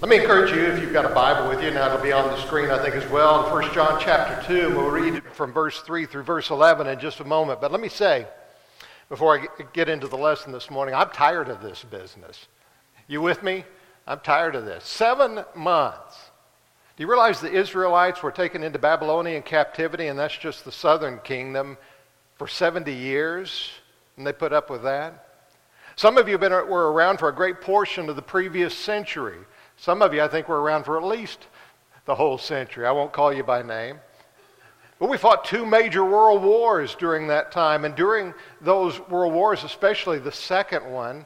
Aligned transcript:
Let 0.00 0.08
me 0.08 0.16
encourage 0.16 0.50
you, 0.50 0.62
if 0.62 0.80
you've 0.80 0.94
got 0.94 1.04
a 1.04 1.14
Bible 1.14 1.46
with 1.46 1.62
you, 1.62 1.70
now 1.70 1.88
it'll 1.88 2.02
be 2.02 2.10
on 2.10 2.26
the 2.30 2.40
screen, 2.46 2.70
I 2.70 2.82
think, 2.82 2.94
as 2.94 3.06
well. 3.10 3.44
In 3.44 3.52
1 3.52 3.74
John 3.74 4.00
chapter 4.00 4.42
2, 4.48 4.74
we'll 4.74 4.88
read 4.88 5.22
from 5.34 5.52
verse 5.52 5.82
3 5.82 6.06
through 6.06 6.22
verse 6.22 6.48
11 6.48 6.86
in 6.86 6.98
just 6.98 7.20
a 7.20 7.24
moment. 7.24 7.60
But 7.60 7.70
let 7.70 7.82
me 7.82 7.90
say, 7.90 8.26
before 9.10 9.38
I 9.38 9.46
get 9.74 9.90
into 9.90 10.08
the 10.08 10.16
lesson 10.16 10.52
this 10.52 10.70
morning, 10.70 10.94
I'm 10.94 11.10
tired 11.10 11.50
of 11.50 11.60
this 11.60 11.84
business. 11.84 12.46
You 13.08 13.20
with 13.20 13.42
me? 13.42 13.66
I'm 14.06 14.20
tired 14.20 14.54
of 14.54 14.64
this. 14.64 14.84
Seven 14.86 15.44
months. 15.54 16.30
Do 16.96 17.02
you 17.02 17.06
realize 17.06 17.42
the 17.42 17.52
Israelites 17.52 18.22
were 18.22 18.32
taken 18.32 18.62
into 18.62 18.78
Babylonian 18.78 19.42
captivity, 19.42 20.06
and 20.06 20.18
that's 20.18 20.38
just 20.38 20.64
the 20.64 20.72
southern 20.72 21.18
kingdom, 21.18 21.76
for 22.36 22.48
70 22.48 22.90
years? 22.90 23.68
And 24.16 24.26
they 24.26 24.32
put 24.32 24.54
up 24.54 24.70
with 24.70 24.82
that? 24.84 25.26
Some 25.94 26.16
of 26.16 26.26
you 26.26 26.38
been, 26.38 26.52
were 26.52 26.90
around 26.90 27.18
for 27.18 27.28
a 27.28 27.34
great 27.34 27.60
portion 27.60 28.08
of 28.08 28.16
the 28.16 28.22
previous 28.22 28.74
century. 28.74 29.36
Some 29.80 30.02
of 30.02 30.12
you, 30.12 30.22
I 30.22 30.28
think, 30.28 30.46
were 30.46 30.60
around 30.60 30.84
for 30.84 30.98
at 30.98 31.04
least 31.04 31.46
the 32.04 32.14
whole 32.14 32.36
century. 32.36 32.84
I 32.84 32.92
won't 32.92 33.14
call 33.14 33.32
you 33.32 33.42
by 33.42 33.62
name. 33.62 33.98
But 34.98 35.08
we 35.08 35.16
fought 35.16 35.46
two 35.46 35.64
major 35.64 36.04
world 36.04 36.42
wars 36.42 36.94
during 36.94 37.28
that 37.28 37.50
time. 37.50 37.86
And 37.86 37.94
during 37.94 38.34
those 38.60 39.00
world 39.08 39.32
wars, 39.32 39.64
especially 39.64 40.18
the 40.18 40.32
second 40.32 40.84
one, 40.84 41.24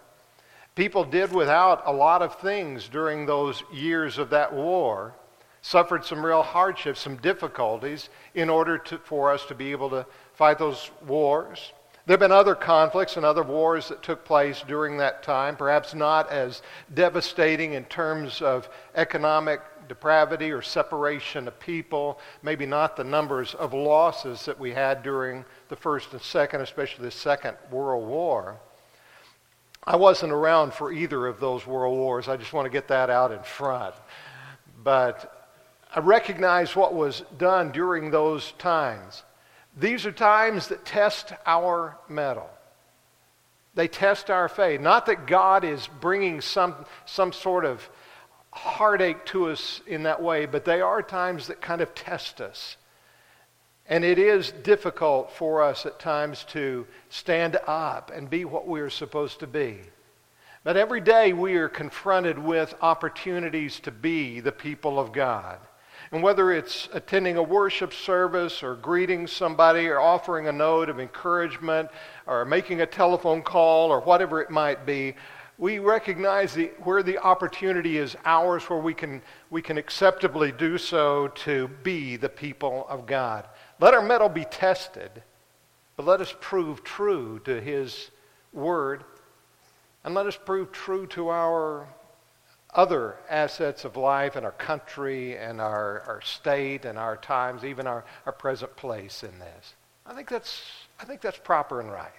people 0.76 1.02
did 1.02 1.32
without 1.32 1.82
a 1.84 1.92
lot 1.92 2.22
of 2.22 2.38
things 2.38 2.88
during 2.88 3.26
those 3.26 3.64
years 3.72 4.18
of 4.18 4.30
that 4.30 4.52
war, 4.52 5.16
suffered 5.60 6.04
some 6.04 6.24
real 6.24 6.44
hardships, 6.44 7.00
some 7.00 7.16
difficulties 7.16 8.08
in 8.36 8.48
order 8.48 8.78
to, 8.78 8.98
for 8.98 9.32
us 9.32 9.44
to 9.46 9.56
be 9.56 9.72
able 9.72 9.90
to 9.90 10.06
fight 10.34 10.58
those 10.58 10.92
wars. 11.04 11.72
There 12.06 12.12
have 12.12 12.20
been 12.20 12.32
other 12.32 12.54
conflicts 12.54 13.16
and 13.16 13.24
other 13.24 13.42
wars 13.42 13.88
that 13.88 14.02
took 14.02 14.26
place 14.26 14.62
during 14.68 14.98
that 14.98 15.22
time, 15.22 15.56
perhaps 15.56 15.94
not 15.94 16.30
as 16.30 16.60
devastating 16.92 17.72
in 17.72 17.86
terms 17.86 18.42
of 18.42 18.68
economic 18.94 19.62
depravity 19.88 20.50
or 20.50 20.60
separation 20.60 21.48
of 21.48 21.58
people, 21.58 22.18
maybe 22.42 22.66
not 22.66 22.96
the 22.96 23.04
numbers 23.04 23.54
of 23.54 23.72
losses 23.72 24.44
that 24.44 24.58
we 24.58 24.72
had 24.72 25.02
during 25.02 25.46
the 25.68 25.76
First 25.76 26.12
and 26.12 26.20
Second, 26.20 26.60
especially 26.60 27.06
the 27.06 27.10
Second 27.10 27.56
World 27.70 28.06
War. 28.06 28.60
I 29.86 29.96
wasn't 29.96 30.32
around 30.32 30.74
for 30.74 30.92
either 30.92 31.26
of 31.26 31.40
those 31.40 31.66
world 31.66 31.96
wars. 31.96 32.28
I 32.28 32.36
just 32.36 32.52
want 32.52 32.66
to 32.66 32.70
get 32.70 32.88
that 32.88 33.08
out 33.08 33.32
in 33.32 33.42
front. 33.42 33.94
But 34.82 35.48
I 35.94 36.00
recognize 36.00 36.76
what 36.76 36.94
was 36.94 37.22
done 37.38 37.70
during 37.70 38.10
those 38.10 38.52
times. 38.52 39.22
These 39.76 40.06
are 40.06 40.12
times 40.12 40.68
that 40.68 40.84
test 40.84 41.32
our 41.46 41.98
mettle. 42.08 42.48
They 43.74 43.88
test 43.88 44.30
our 44.30 44.48
faith. 44.48 44.80
Not 44.80 45.06
that 45.06 45.26
God 45.26 45.64
is 45.64 45.88
bringing 46.00 46.40
some, 46.40 46.74
some 47.06 47.32
sort 47.32 47.64
of 47.64 47.88
heartache 48.52 49.26
to 49.26 49.50
us 49.50 49.80
in 49.86 50.04
that 50.04 50.22
way, 50.22 50.46
but 50.46 50.64
they 50.64 50.80
are 50.80 51.02
times 51.02 51.48
that 51.48 51.60
kind 51.60 51.80
of 51.80 51.92
test 51.94 52.40
us. 52.40 52.76
And 53.86 54.04
it 54.04 54.18
is 54.18 54.52
difficult 54.62 55.32
for 55.32 55.62
us 55.62 55.84
at 55.84 55.98
times 55.98 56.44
to 56.50 56.86
stand 57.10 57.58
up 57.66 58.12
and 58.14 58.30
be 58.30 58.44
what 58.44 58.66
we 58.66 58.80
are 58.80 58.90
supposed 58.90 59.40
to 59.40 59.46
be. 59.46 59.80
But 60.62 60.78
every 60.78 61.02
day 61.02 61.32
we 61.34 61.56
are 61.56 61.68
confronted 61.68 62.38
with 62.38 62.74
opportunities 62.80 63.80
to 63.80 63.90
be 63.90 64.40
the 64.40 64.52
people 64.52 64.98
of 64.98 65.12
God. 65.12 65.58
And 66.12 66.22
whether 66.22 66.52
it's 66.52 66.88
attending 66.92 67.36
a 67.36 67.42
worship 67.42 67.92
service 67.92 68.62
or 68.62 68.74
greeting 68.76 69.26
somebody 69.26 69.86
or 69.86 70.00
offering 70.00 70.46
a 70.48 70.52
note 70.52 70.88
of 70.88 71.00
encouragement 71.00 71.88
or 72.26 72.44
making 72.44 72.80
a 72.80 72.86
telephone 72.86 73.42
call 73.42 73.90
or 73.90 74.00
whatever 74.00 74.40
it 74.40 74.50
might 74.50 74.86
be, 74.86 75.14
we 75.56 75.78
recognize 75.78 76.54
the, 76.54 76.66
where 76.82 77.02
the 77.02 77.18
opportunity 77.18 77.98
is 77.98 78.16
ours, 78.24 78.64
where 78.64 78.78
we 78.78 78.92
can, 78.92 79.22
we 79.50 79.62
can 79.62 79.78
acceptably 79.78 80.50
do 80.50 80.78
so 80.78 81.28
to 81.28 81.68
be 81.82 82.16
the 82.16 82.28
people 82.28 82.86
of 82.88 83.06
God. 83.06 83.46
Let 83.80 83.94
our 83.94 84.02
mettle 84.02 84.28
be 84.28 84.44
tested, 84.44 85.22
but 85.96 86.06
let 86.06 86.20
us 86.20 86.34
prove 86.40 86.82
true 86.82 87.40
to 87.44 87.60
His 87.60 88.10
Word, 88.52 89.04
and 90.02 90.14
let 90.14 90.26
us 90.26 90.36
prove 90.36 90.72
true 90.72 91.06
to 91.08 91.28
our 91.30 91.86
other 92.74 93.16
assets 93.28 93.84
of 93.84 93.96
life 93.96 94.36
and 94.36 94.44
our 94.44 94.52
country 94.52 95.36
and 95.36 95.60
our, 95.60 96.02
our 96.06 96.20
state 96.22 96.84
and 96.84 96.98
our 96.98 97.16
times, 97.16 97.64
even 97.64 97.86
our, 97.86 98.04
our 98.26 98.32
present 98.32 98.74
place 98.76 99.22
in 99.22 99.38
this. 99.38 99.74
I 100.06 100.14
think, 100.14 100.28
that's, 100.28 100.62
I 101.00 101.04
think 101.04 101.20
that's 101.20 101.38
proper 101.38 101.80
and 101.80 101.90
right. 101.90 102.10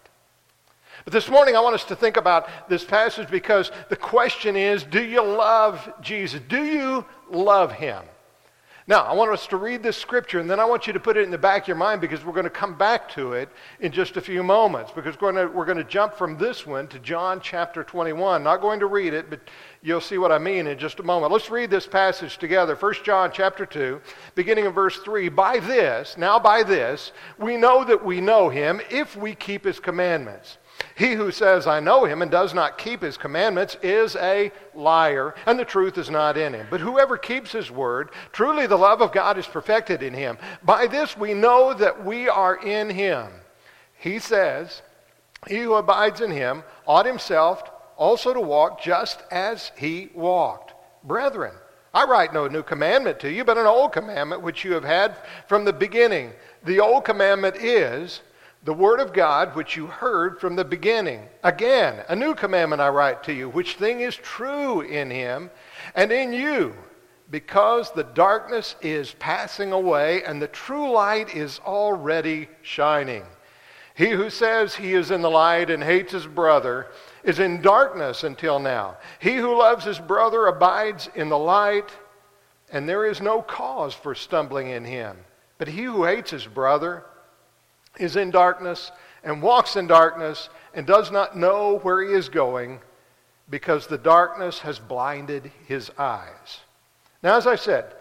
But 1.03 1.11
this 1.11 1.29
morning 1.29 1.55
I 1.55 1.59
want 1.59 1.75
us 1.75 1.83
to 1.85 1.95
think 1.95 2.15
about 2.17 2.47
this 2.69 2.83
passage 2.83 3.29
because 3.29 3.71
the 3.89 3.97
question 3.97 4.55
is 4.55 4.83
do 4.83 5.03
you 5.03 5.21
love 5.21 5.91
Jesus? 6.01 6.39
Do 6.47 6.63
you 6.63 7.05
love 7.29 7.73
him? 7.73 8.03
Now, 8.87 9.01
I 9.01 9.13
want 9.13 9.31
us 9.31 9.47
to 9.47 9.57
read 9.57 9.81
this 9.81 9.97
scripture, 9.97 10.39
and 10.39 10.47
then 10.47 10.59
I 10.59 10.65
want 10.65 10.85
you 10.85 10.93
to 10.93 10.99
put 10.99 11.17
it 11.17 11.23
in 11.23 11.31
the 11.31 11.39
back 11.39 11.63
of 11.63 11.67
your 11.67 11.75
mind 11.75 12.01
because 12.01 12.23
we're 12.23 12.33
going 12.33 12.43
to 12.43 12.51
come 12.51 12.77
back 12.77 13.09
to 13.13 13.33
it 13.33 13.49
in 13.79 13.91
just 13.91 14.15
a 14.15 14.21
few 14.21 14.43
moments. 14.43 14.91
Because 14.91 15.19
we're 15.19 15.31
going 15.31 15.47
to, 15.47 15.51
we're 15.51 15.65
going 15.65 15.79
to 15.79 15.83
jump 15.83 16.13
from 16.13 16.37
this 16.37 16.67
one 16.67 16.87
to 16.89 16.99
John 16.99 17.41
chapter 17.41 17.83
21. 17.83 18.43
Not 18.43 18.61
going 18.61 18.79
to 18.81 18.85
read 18.85 19.15
it, 19.15 19.31
but 19.31 19.39
you'll 19.81 20.01
see 20.01 20.19
what 20.19 20.31
I 20.31 20.37
mean 20.37 20.67
in 20.67 20.77
just 20.77 20.99
a 20.99 21.03
moment. 21.03 21.31
Let's 21.31 21.49
read 21.49 21.71
this 21.71 21.87
passage 21.87 22.37
together. 22.37 22.75
1 22.75 22.93
John 23.03 23.31
chapter 23.33 23.65
2, 23.65 23.99
beginning 24.35 24.65
in 24.65 24.71
verse 24.71 24.97
3. 24.97 25.29
By 25.29 25.57
this, 25.57 26.15
now 26.15 26.37
by 26.37 26.61
this, 26.61 27.11
we 27.39 27.57
know 27.57 27.83
that 27.85 28.05
we 28.05 28.21
know 28.21 28.49
him 28.49 28.81
if 28.91 29.15
we 29.15 29.33
keep 29.33 29.65
his 29.65 29.79
commandments. 29.79 30.59
He 30.95 31.13
who 31.13 31.31
says, 31.31 31.67
I 31.67 31.79
know 31.79 32.05
him, 32.05 32.21
and 32.21 32.29
does 32.29 32.53
not 32.53 32.77
keep 32.77 33.01
his 33.01 33.17
commandments 33.17 33.77
is 33.81 34.15
a 34.15 34.51
liar, 34.73 35.35
and 35.45 35.57
the 35.57 35.65
truth 35.65 35.97
is 35.97 36.09
not 36.09 36.37
in 36.37 36.53
him. 36.53 36.67
But 36.69 36.81
whoever 36.81 37.17
keeps 37.17 37.51
his 37.51 37.71
word, 37.71 38.09
truly 38.31 38.67
the 38.67 38.77
love 38.77 39.01
of 39.01 39.11
God 39.11 39.37
is 39.37 39.47
perfected 39.47 40.03
in 40.03 40.13
him. 40.13 40.37
By 40.63 40.87
this 40.87 41.17
we 41.17 41.33
know 41.33 41.73
that 41.73 42.05
we 42.05 42.29
are 42.29 42.55
in 42.55 42.89
him. 42.89 43.27
He 43.97 44.19
says, 44.19 44.81
He 45.47 45.59
who 45.59 45.73
abides 45.73 46.21
in 46.21 46.31
him 46.31 46.63
ought 46.85 47.05
himself 47.05 47.63
also 47.97 48.33
to 48.33 48.41
walk 48.41 48.81
just 48.81 49.23
as 49.31 49.71
he 49.77 50.09
walked. 50.13 50.73
Brethren, 51.03 51.53
I 51.93 52.03
write 52.03 52.33
no 52.33 52.47
new 52.47 52.61
commandment 52.61 53.21
to 53.21 53.31
you, 53.31 53.45
but 53.45 53.57
an 53.57 53.65
old 53.65 53.93
commandment 53.93 54.41
which 54.41 54.65
you 54.65 54.73
have 54.73 54.83
had 54.83 55.15
from 55.47 55.63
the 55.63 55.71
beginning. 55.71 56.33
The 56.65 56.81
old 56.81 57.05
commandment 57.05 57.55
is, 57.55 58.21
the 58.65 58.73
word 58.73 58.99
of 58.99 59.13
God 59.13 59.55
which 59.55 59.77
you 59.77 59.85
heard 59.85 60.41
from 60.41 60.55
the 60.55 60.65
beginning. 60.65 61.21
Again, 61.43 62.03
a 62.09 62.15
new 62.15 62.33
commandment 62.33 62.81
I 62.81 62.89
write 62.89 63.23
to 63.23 63.33
you, 63.33 63.47
which 63.47 63.75
thing 63.75 64.01
is 64.01 64.15
true 64.15 64.81
in 64.81 65.11
him 65.11 65.51
and 65.93 66.11
in 66.11 66.33
you, 66.33 66.73
because 67.29 67.91
the 67.91 68.03
darkness 68.03 68.75
is 68.81 69.13
passing 69.19 69.71
away 69.71 70.23
and 70.23 70.41
the 70.41 70.47
true 70.47 70.91
light 70.91 71.35
is 71.35 71.59
already 71.59 72.49
shining. 72.63 73.23
He 73.93 74.09
who 74.09 74.31
says 74.31 74.75
he 74.75 74.93
is 74.93 75.11
in 75.11 75.21
the 75.21 75.29
light 75.29 75.69
and 75.69 75.83
hates 75.83 76.11
his 76.11 76.25
brother 76.25 76.87
is 77.23 77.37
in 77.37 77.61
darkness 77.61 78.23
until 78.23 78.59
now. 78.59 78.97
He 79.19 79.35
who 79.35 79.57
loves 79.57 79.85
his 79.85 79.99
brother 79.99 80.47
abides 80.47 81.07
in 81.13 81.29
the 81.29 81.37
light, 81.37 81.91
and 82.71 82.89
there 82.89 83.05
is 83.05 83.21
no 83.21 83.43
cause 83.43 83.93
for 83.93 84.15
stumbling 84.15 84.69
in 84.69 84.83
him. 84.83 85.17
But 85.59 85.67
he 85.67 85.83
who 85.83 86.03
hates 86.03 86.31
his 86.31 86.47
brother, 86.47 87.05
is 87.99 88.15
in 88.15 88.31
darkness 88.31 88.91
and 89.23 89.41
walks 89.41 89.75
in 89.75 89.87
darkness 89.87 90.49
and 90.73 90.85
does 90.85 91.11
not 91.11 91.37
know 91.37 91.79
where 91.79 92.01
he 92.01 92.13
is 92.13 92.29
going 92.29 92.79
because 93.49 93.87
the 93.87 93.97
darkness 93.97 94.59
has 94.59 94.79
blinded 94.79 95.51
his 95.67 95.91
eyes. 95.97 96.59
Now, 97.23 97.37
as 97.37 97.47
I 97.47 97.55
said, 97.55 97.93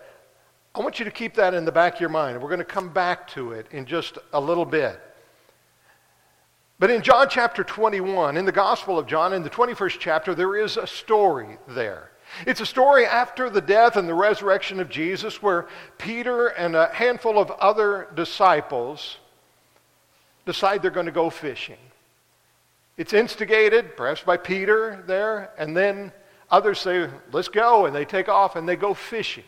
I 0.75 0.81
want 0.81 0.99
you 0.99 1.05
to 1.05 1.10
keep 1.10 1.34
that 1.34 1.55
in 1.55 1.65
the 1.65 1.72
back 1.72 1.94
of 1.94 2.00
your 2.00 2.10
mind. 2.10 2.41
We're 2.41 2.49
going 2.49 2.59
to 2.59 2.65
come 2.65 2.93
back 2.93 3.28
to 3.28 3.53
it 3.53 3.66
in 3.71 3.87
just 3.87 4.19
a 4.32 4.41
little 4.41 4.65
bit. 4.65 5.00
But 6.78 6.91
in 6.91 7.03
John 7.03 7.28
chapter 7.31 7.62
21, 7.62 8.37
in 8.37 8.44
the 8.44 8.53
Gospel 8.53 8.99
of 8.99 9.06
John, 9.06 9.32
in 9.32 9.43
the 9.43 9.50
21st 9.50 9.99
chapter, 10.00 10.34
there 10.34 10.56
is 10.56 10.76
a 10.76 10.87
story 10.87 11.59
there. 11.69 12.11
It's 12.47 12.61
a 12.61 12.67
story 12.67 13.06
after 13.06 13.49
the 13.49 13.61
death 13.61 13.97
and 13.97 14.08
the 14.08 14.14
resurrection 14.14 14.81
of 14.81 14.88
Jesus 14.88 15.40
where 15.40 15.69
Peter 15.99 16.49
and 16.49 16.75
a 16.75 16.88
handful 16.93 17.38
of 17.38 17.50
other 17.52 18.08
disciples 18.14 19.19
decide 20.46 20.82
they're 20.82 20.91
going 20.91 21.06
to 21.06 21.12
go 21.12 21.31
fishing. 21.31 21.79
It's 22.96 23.12
instigated, 23.12 23.96
perhaps 23.96 24.23
by 24.23 24.37
Peter 24.37 25.02
there, 25.06 25.50
and 25.58 25.76
then 25.76 26.12
others 26.50 26.79
say, 26.81 27.08
let's 27.32 27.49
go, 27.49 27.87
and 27.87 27.94
they 27.94 28.05
take 28.05 28.29
off 28.29 28.56
and 28.56 28.69
they 28.69 28.76
go 28.76 28.94
fishing. 28.94 29.44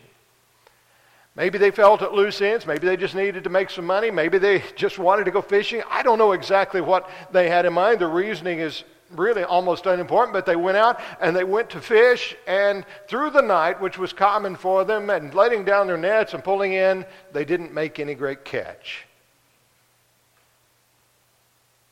Maybe 1.35 1.59
they 1.59 1.69
felt 1.69 2.01
at 2.01 2.13
loose 2.13 2.41
ends. 2.41 2.65
Maybe 2.65 2.87
they 2.87 2.97
just 2.97 3.13
needed 3.13 3.43
to 3.43 3.49
make 3.51 3.69
some 3.69 3.85
money. 3.85 4.09
Maybe 4.09 4.39
they 4.39 4.63
just 4.75 4.97
wanted 4.97 5.25
to 5.25 5.31
go 5.31 5.41
fishing. 5.41 5.83
I 5.89 6.03
don't 6.03 6.17
know 6.17 6.31
exactly 6.31 6.81
what 6.81 7.09
they 7.31 7.47
had 7.47 7.65
in 7.65 7.73
mind. 7.73 7.99
The 7.99 8.07
reasoning 8.07 8.59
is 8.59 8.83
really 9.11 9.43
almost 9.43 9.85
unimportant, 9.85 10.33
but 10.33 10.45
they 10.45 10.57
went 10.57 10.77
out 10.77 10.99
and 11.21 11.33
they 11.35 11.45
went 11.45 11.69
to 11.69 11.79
fish, 11.79 12.35
and 12.45 12.85
through 13.07 13.29
the 13.29 13.41
night, 13.41 13.79
which 13.79 13.97
was 13.97 14.11
common 14.11 14.55
for 14.57 14.83
them, 14.83 15.09
and 15.09 15.33
letting 15.33 15.63
down 15.63 15.87
their 15.87 15.95
nets 15.95 16.33
and 16.33 16.43
pulling 16.43 16.73
in, 16.73 17.05
they 17.31 17.45
didn't 17.45 17.73
make 17.73 17.99
any 17.99 18.15
great 18.15 18.43
catch. 18.43 19.06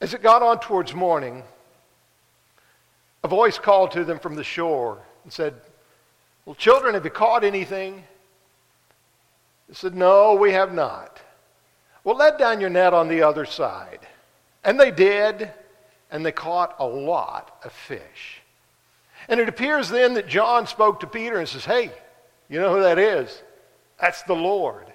As 0.01 0.13
it 0.13 0.21
got 0.21 0.41
on 0.41 0.59
towards 0.59 0.93
morning, 0.93 1.43
a 3.23 3.27
voice 3.27 3.57
called 3.57 3.91
to 3.91 4.03
them 4.03 4.19
from 4.19 4.35
the 4.35 4.43
shore 4.43 4.99
and 5.23 5.31
said, 5.31 5.55
Well, 6.45 6.55
children, 6.55 6.93
have 6.93 7.05
you 7.05 7.11
caught 7.11 7.43
anything? 7.43 8.03
They 9.67 9.73
said, 9.73 9.95
No, 9.95 10.35
we 10.35 10.51
have 10.51 10.73
not. 10.73 11.19
Well, 12.03 12.17
let 12.17 12.37
down 12.37 12.61
your 12.61 12.69
net 12.69 12.93
on 12.93 13.07
the 13.07 13.23
other 13.23 13.45
side. 13.45 13.99
And 14.63 14.79
they 14.79 14.91
did, 14.91 15.51
and 16.11 16.25
they 16.25 16.31
caught 16.31 16.75
a 16.79 16.85
lot 16.85 17.57
of 17.63 17.71
fish. 17.71 18.41
And 19.27 19.39
it 19.39 19.49
appears 19.49 19.89
then 19.89 20.13
that 20.15 20.27
John 20.27 20.67
spoke 20.67 20.99
to 20.99 21.07
Peter 21.07 21.37
and 21.37 21.47
says, 21.47 21.65
Hey, 21.65 21.91
you 22.49 22.59
know 22.59 22.75
who 22.75 22.81
that 22.81 22.99
is? 22.99 23.41
That's 23.99 24.21
the 24.23 24.35
Lord. 24.35 24.85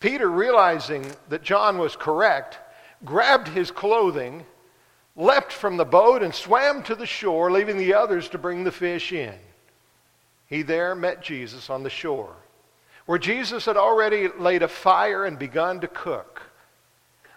Peter, 0.00 0.28
realizing 0.28 1.06
that 1.28 1.44
John 1.44 1.78
was 1.78 1.94
correct, 1.94 2.58
grabbed 3.04 3.48
his 3.48 3.70
clothing, 3.70 4.44
leapt 5.16 5.52
from 5.52 5.76
the 5.76 5.84
boat, 5.84 6.22
and 6.22 6.34
swam 6.34 6.82
to 6.84 6.94
the 6.94 7.06
shore, 7.06 7.50
leaving 7.50 7.78
the 7.78 7.94
others 7.94 8.28
to 8.30 8.38
bring 8.38 8.64
the 8.64 8.72
fish 8.72 9.12
in. 9.12 9.34
He 10.46 10.62
there 10.62 10.94
met 10.94 11.22
Jesus 11.22 11.70
on 11.70 11.82
the 11.82 11.90
shore, 11.90 12.36
where 13.06 13.18
Jesus 13.18 13.64
had 13.64 13.76
already 13.76 14.28
laid 14.28 14.62
a 14.62 14.68
fire 14.68 15.24
and 15.24 15.38
begun 15.38 15.80
to 15.80 15.88
cook. 15.88 16.42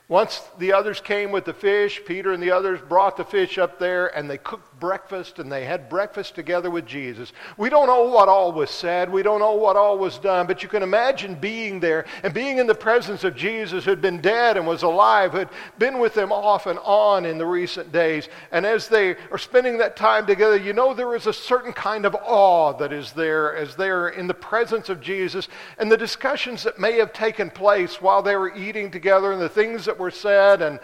Once 0.07 0.43
the 0.59 0.71
others 0.71 1.01
came 1.01 1.31
with 1.31 1.45
the 1.45 1.53
fish, 1.53 1.99
Peter 2.05 2.31
and 2.31 2.43
the 2.43 2.51
others 2.51 2.79
brought 2.87 3.17
the 3.17 3.25
fish 3.25 3.57
up 3.57 3.79
there 3.79 4.15
and 4.15 4.29
they 4.29 4.37
cooked 4.37 4.79
breakfast 4.79 5.39
and 5.39 5.51
they 5.51 5.65
had 5.65 5.89
breakfast 5.89 6.35
together 6.35 6.69
with 6.69 6.85
Jesus. 6.85 7.33
We 7.57 7.71
don't 7.71 7.87
know 7.87 8.03
what 8.03 8.29
all 8.29 8.51
was 8.51 8.69
said. 8.69 9.11
We 9.11 9.23
don't 9.23 9.39
know 9.39 9.55
what 9.55 9.75
all 9.75 9.97
was 9.97 10.19
done, 10.19 10.45
but 10.45 10.61
you 10.61 10.69
can 10.69 10.83
imagine 10.83 11.33
being 11.33 11.79
there 11.79 12.05
and 12.21 12.35
being 12.35 12.59
in 12.59 12.67
the 12.67 12.75
presence 12.75 13.23
of 13.23 13.35
Jesus 13.35 13.83
who 13.83 13.89
had 13.89 14.01
been 14.01 14.21
dead 14.21 14.57
and 14.57 14.67
was 14.67 14.83
alive, 14.83 15.31
who 15.31 15.39
had 15.39 15.49
been 15.79 15.97
with 15.97 16.13
them 16.13 16.31
off 16.31 16.67
and 16.67 16.77
on 16.83 17.25
in 17.25 17.39
the 17.39 17.45
recent 17.47 17.91
days. 17.91 18.29
And 18.51 18.63
as 18.63 18.87
they 18.87 19.15
are 19.31 19.39
spending 19.39 19.79
that 19.79 19.95
time 19.95 20.27
together, 20.27 20.57
you 20.57 20.73
know 20.73 20.93
there 20.93 21.15
is 21.15 21.25
a 21.25 21.33
certain 21.33 21.73
kind 21.73 22.05
of 22.05 22.15
awe 22.23 22.73
that 22.73 22.93
is 22.93 23.11
there 23.13 23.55
as 23.55 23.75
they 23.75 23.89
are 23.89 24.09
in 24.09 24.27
the 24.27 24.35
presence 24.35 24.89
of 24.89 25.01
Jesus 25.01 25.47
and 25.79 25.91
the 25.91 25.97
discussions 25.97 26.61
that 26.61 26.77
may 26.77 26.99
have 26.99 27.11
taken 27.11 27.49
place 27.49 27.99
while 27.99 28.21
they 28.21 28.35
were 28.35 28.55
eating 28.55 28.91
together 28.91 29.31
and 29.31 29.41
the 29.41 29.49
things 29.49 29.85
that 29.85 29.94
that 29.95 30.01
were 30.01 30.11
said 30.11 30.61
and, 30.61 30.79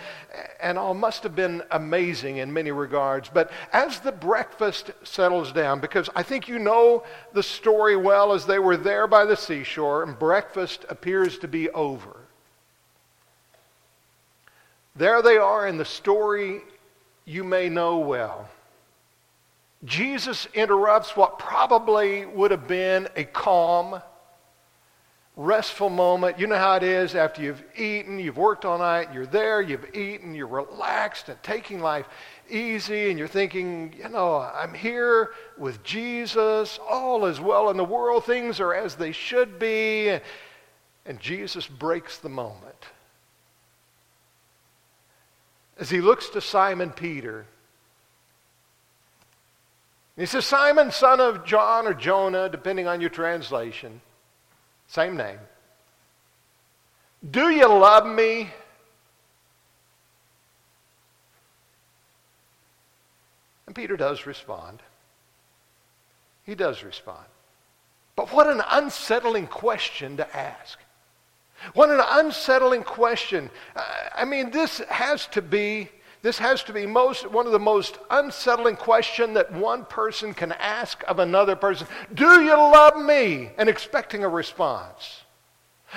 and 0.62 0.78
all 0.78 0.94
must 0.94 1.24
have 1.24 1.36
been 1.36 1.62
amazing 1.72 2.38
in 2.38 2.54
many 2.54 2.72
regards. 2.72 3.30
But 3.30 3.52
as 3.74 4.00
the 4.00 4.12
breakfast 4.12 4.92
settles 5.04 5.52
down, 5.52 5.82
because 5.82 6.10
I 6.16 6.24
think 6.24 6.48
you 6.48 6.58
know 6.60 7.04
the 7.34 7.44
story 7.44 7.98
well 7.98 8.32
as 8.32 8.46
they 8.46 8.60
were 8.60 8.78
there 8.78 9.08
by 9.08 9.26
the 9.26 9.36
seashore 9.36 10.04
and 10.04 10.18
breakfast 10.18 10.86
appears 10.88 11.38
to 11.40 11.48
be 11.50 11.70
over. 11.72 12.16
There 14.96 15.22
they 15.22 15.38
are 15.38 15.68
in 15.68 15.78
the 15.78 15.86
story 15.86 16.62
you 17.26 17.44
may 17.44 17.68
know 17.68 18.00
well. 18.00 18.50
Jesus 19.84 20.48
interrupts 20.54 21.18
what 21.18 21.38
probably 21.38 22.26
would 22.26 22.52
have 22.52 22.68
been 22.68 23.10
a 23.18 23.26
calm, 23.26 24.02
restful 25.36 25.90
moment. 25.90 26.40
You 26.40 26.48
know 26.48 26.58
how 26.58 26.76
it 26.76 26.84
is 26.84 27.16
after 27.16 27.42
you've 27.42 27.64
eaten, 27.78 28.20
you've 28.20 28.38
worked 28.38 28.66
all 28.66 28.78
night, 28.78 29.14
you're 29.14 29.26
there, 29.26 29.62
you've 29.62 29.96
eaten, 29.96 30.36
you're 30.36 30.48
relaxed 30.48 31.30
and 31.30 31.42
taking 31.42 31.80
life 31.80 32.06
easy, 32.50 33.10
and 33.10 33.18
you're 33.18 33.28
thinking, 33.28 33.94
you 33.98 34.10
know, 34.10 34.40
I'm 34.40 34.74
here 34.74 35.32
with 35.58 35.84
Jesus, 35.84 36.80
all 36.90 37.26
is 37.26 37.40
well 37.40 37.70
in 37.70 37.78
the 37.78 37.86
world, 37.86 38.26
things 38.26 38.60
are 38.60 38.74
as 38.74 38.96
they 38.96 39.14
should 39.14 39.58
be. 39.58 40.20
And 41.06 41.20
Jesus 41.20 41.66
breaks 41.66 42.18
the 42.18 42.30
moment. 42.30 42.86
As 45.80 45.90
he 45.90 46.02
looks 46.02 46.30
to 46.30 46.42
Simon 46.42 46.92
Peter, 46.92 47.46
he 50.18 50.26
says, 50.26 50.46
Simon, 50.46 50.92
son 50.92 51.20
of 51.20 51.46
John 51.46 51.88
or 51.88 51.94
Jonah, 51.94 52.50
depending 52.50 52.86
on 52.86 53.02
your 53.02 53.10
translation. 53.10 54.02
Same 54.92 55.16
name. 55.16 55.40
Do 57.30 57.50
you 57.50 57.66
love 57.66 58.06
me? 58.06 58.50
And 63.66 63.74
Peter 63.74 63.96
does 63.96 64.26
respond. 64.26 64.82
He 66.44 66.56
does 66.56 66.84
respond. 66.84 67.26
But 68.18 68.34
what 68.34 68.48
an 68.48 68.62
unsettling 68.70 69.48
question 69.48 70.18
to 70.18 70.36
ask. 70.36 70.78
What 71.74 71.90
an 71.90 72.02
unsettling 72.06 72.84
question. 72.84 73.50
I 74.14 74.26
mean, 74.26 74.52
this 74.52 74.80
has 74.90 75.26
to 75.28 75.42
be 75.42 75.88
this 76.22 76.38
has 76.38 76.64
to 76.64 76.74
be 76.74 76.86
most, 76.86 77.30
one 77.30 77.48
of 77.48 77.52
the 77.52 77.60
most 77.60 77.98
unsettling 78.12 78.76
questions 78.76 79.34
that 79.34 79.52
one 79.52 79.86
person 79.86 80.34
can 80.34 80.52
ask 80.52 81.04
of 81.08 81.18
another 81.18 81.56
person. 81.56 81.88
Do 82.14 82.42
you 82.42 82.56
love 82.56 83.04
me? 83.04 83.52
And 83.58 83.68
expecting 83.68 84.24
a 84.24 84.30
response. 84.30 85.22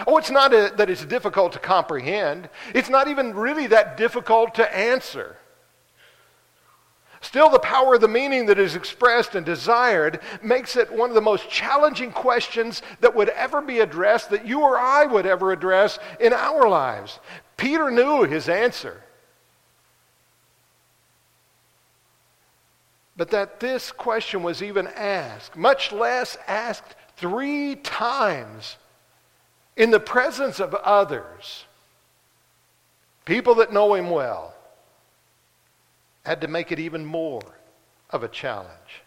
Oh, 0.07 0.17
it's 0.17 0.31
not 0.31 0.55
a, 0.55 0.73
that 0.77 0.89
it's 0.89 1.05
difficult 1.05 1.53
to 1.53 1.59
comprehend. 1.59 2.49
It's 2.75 2.89
not 2.89 3.07
even 3.07 3.35
really 3.35 3.67
that 3.69 3.97
difficult 3.97 4.55
to 4.55 4.77
answer. 4.77 5.37
Still, 7.21 7.49
the 7.49 7.59
power 7.59 7.95
of 7.95 8.01
the 8.01 8.09
meaning 8.09 8.47
that 8.47 8.59
is 8.59 8.77
expressed 8.77 9.35
and 9.35 9.47
desired 9.47 10.21
makes 10.43 10.77
it 10.77 10.93
one 10.93 11.11
of 11.11 11.15
the 11.15 11.23
most 11.23 11.49
challenging 11.49 12.13
questions 12.13 12.83
that 13.01 13.15
would 13.15 13.31
ever 13.31 13.63
be 13.63 13.81
addressed, 13.81 14.31
that 14.31 14.47
you 14.47 14.61
or 14.61 14.79
I 14.79 15.05
would 15.05 15.27
ever 15.27 15.53
address 15.53 15.99
in 16.21 16.33
our 16.33 16.69
lives. 16.69 17.21
Peter 17.57 17.91
knew 17.91 18.25
his 18.25 18.49
answer. 18.49 19.03
But 23.17 23.31
that 23.31 23.61
this 23.61 23.93
question 23.93 24.43
was 24.43 24.63
even 24.63 24.87
asked, 24.89 25.57
much 25.57 25.93
less 25.93 26.37
asked 26.47 26.97
three 27.17 27.77
times 27.77 28.77
in 29.77 29.91
the 29.91 30.01
presence 30.01 30.61
of 30.61 30.75
others, 30.75 31.65
people 33.25 33.57
that 33.57 33.73
know 33.73 33.95
him 33.95 34.11
well, 34.11 34.55
had 36.25 36.41
to 36.41 36.49
make 36.49 36.73
it 36.73 36.79
even 36.79 37.05
more 37.05 37.43
of 38.11 38.23
a 38.23 38.29
challenge. 38.29 39.03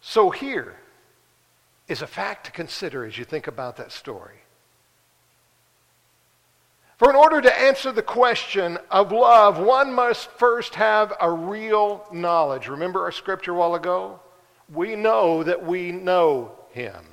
So 0.00 0.30
here 0.30 0.76
is 1.86 2.02
a 2.02 2.06
fact 2.06 2.46
to 2.46 2.52
consider 2.52 3.04
as 3.04 3.16
you 3.16 3.24
think 3.24 3.46
about 3.46 3.76
that 3.76 3.92
story. 3.92 4.40
For 6.98 7.10
in 7.10 7.16
order 7.16 7.40
to 7.40 7.60
answer 7.60 7.92
the 7.92 8.02
question 8.02 8.76
of 8.90 9.12
love, 9.12 9.60
one 9.60 9.92
must 9.92 10.32
first 10.32 10.74
have 10.74 11.12
a 11.20 11.30
real 11.30 12.04
knowledge. 12.12 12.66
Remember 12.66 13.04
our 13.04 13.12
scripture 13.12 13.52
a 13.52 13.54
while 13.54 13.76
ago? 13.76 14.18
We 14.72 14.96
know 14.96 15.44
that 15.44 15.64
we 15.64 15.92
know 15.92 16.50
him. 16.72 17.04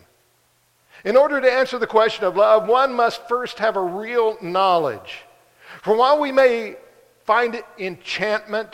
In 1.03 1.15
order 1.15 1.39
to 1.39 1.51
answer 1.51 1.77
the 1.77 1.85
question 1.85 2.25
of 2.25 2.35
love, 2.35 2.67
one 2.67 2.93
must 2.93 3.27
first 3.27 3.59
have 3.59 3.75
a 3.75 3.81
real 3.81 4.37
knowledge. 4.41 5.19
For 5.83 5.95
while 5.95 6.19
we 6.19 6.31
may 6.31 6.77
find 7.25 7.61
enchantment, 7.77 8.73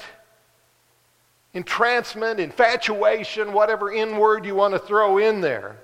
entrancement, 1.54 2.40
infatuation, 2.40 3.52
whatever 3.52 3.92
in 3.92 4.16
word 4.16 4.46
you 4.46 4.56
want 4.56 4.76
to 4.76 4.80
throw 4.80 5.18
in 5.18 5.42
there, 5.42 5.76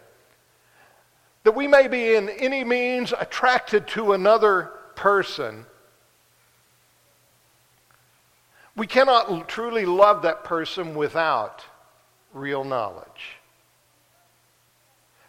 that 1.44 1.51
we 1.51 1.68
may 1.68 1.90
be 1.90 2.16
in 2.16 2.30
any 2.30 2.63
means 2.63 3.13
attracted 3.20 3.88
to 3.90 4.13
another 4.13 4.72
person, 4.98 5.66
we 8.75 8.86
cannot 8.86 9.48
truly 9.48 9.86
love 9.86 10.24
that 10.24 10.44
person 10.44 10.94
without 10.96 11.63
real 12.34 12.66
knowledge. 12.66 13.38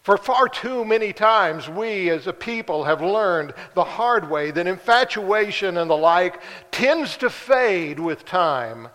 For 0.03 0.17
far 0.17 0.49
too 0.49 0.83
many 0.83 1.13
times, 1.13 1.69
we 1.69 2.09
as 2.09 2.25
a 2.25 2.33
people 2.33 2.83
have 2.83 3.01
learned 3.01 3.53
the 3.75 3.83
hard 3.83 4.29
way 4.29 4.51
that 4.51 4.67
infatuation 4.67 5.77
and 5.77 5.89
the 5.89 5.95
like 5.95 6.41
tends 6.71 7.15
to 7.17 7.29
fade 7.29 7.99
with 7.99 8.25
time, 8.25 8.87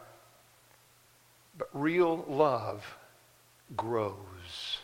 but 1.56 1.68
real 1.72 2.24
love 2.28 2.96
grows. 3.76 4.78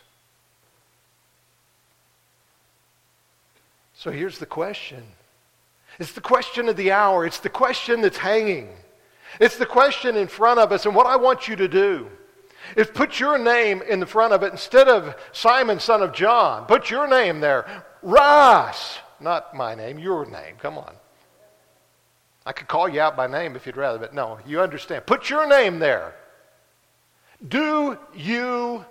So 3.94 4.11
here's 4.11 4.38
the 4.38 4.47
question 4.47 5.04
it's 6.00 6.12
the 6.12 6.21
question 6.21 6.69
of 6.69 6.76
the 6.76 6.92
hour. 6.92 7.26
It's 7.26 7.40
the 7.40 7.50
question 7.50 8.00
that's 8.00 8.16
hanging. 8.16 8.71
It's 9.38 9.59
the 9.59 9.66
question 9.66 10.16
in 10.16 10.26
front 10.26 10.59
of 10.59 10.73
us. 10.73 10.87
And 10.87 10.95
what 10.95 11.07
I 11.07 11.16
want 11.16 11.47
you 11.47 11.54
to 11.57 11.69
do 11.69 12.09
is 12.75 12.87
put 12.87 13.21
your 13.21 13.38
name 13.38 13.83
in 13.83 14.00
the 14.00 14.07
front 14.07 14.33
of 14.33 14.42
it 14.42 14.50
instead 14.50 14.88
of 14.88 15.14
Simon, 15.33 15.78
son 15.78 16.02
of 16.02 16.12
John. 16.12 16.64
Put 16.64 16.90
your 16.90 17.07
name 17.07 17.40
there. 17.40 17.85
Ross. 18.02 18.99
Not 19.21 19.54
my 19.54 19.75
name, 19.75 19.99
your 19.99 20.25
name. 20.25 20.57
Come 20.59 20.78
on. 20.78 20.95
I 22.47 22.52
could 22.52 22.66
call 22.66 22.88
you 22.88 23.02
out 23.02 23.14
by 23.14 23.26
name 23.26 23.54
if 23.54 23.66
you'd 23.66 23.76
rather, 23.76 23.99
but 23.99 24.14
no, 24.14 24.38
you 24.47 24.62
understand. 24.62 25.04
Put 25.04 25.28
your 25.28 25.47
name 25.47 25.78
there. 25.78 26.14
Do 27.47 27.99
you 28.14 28.87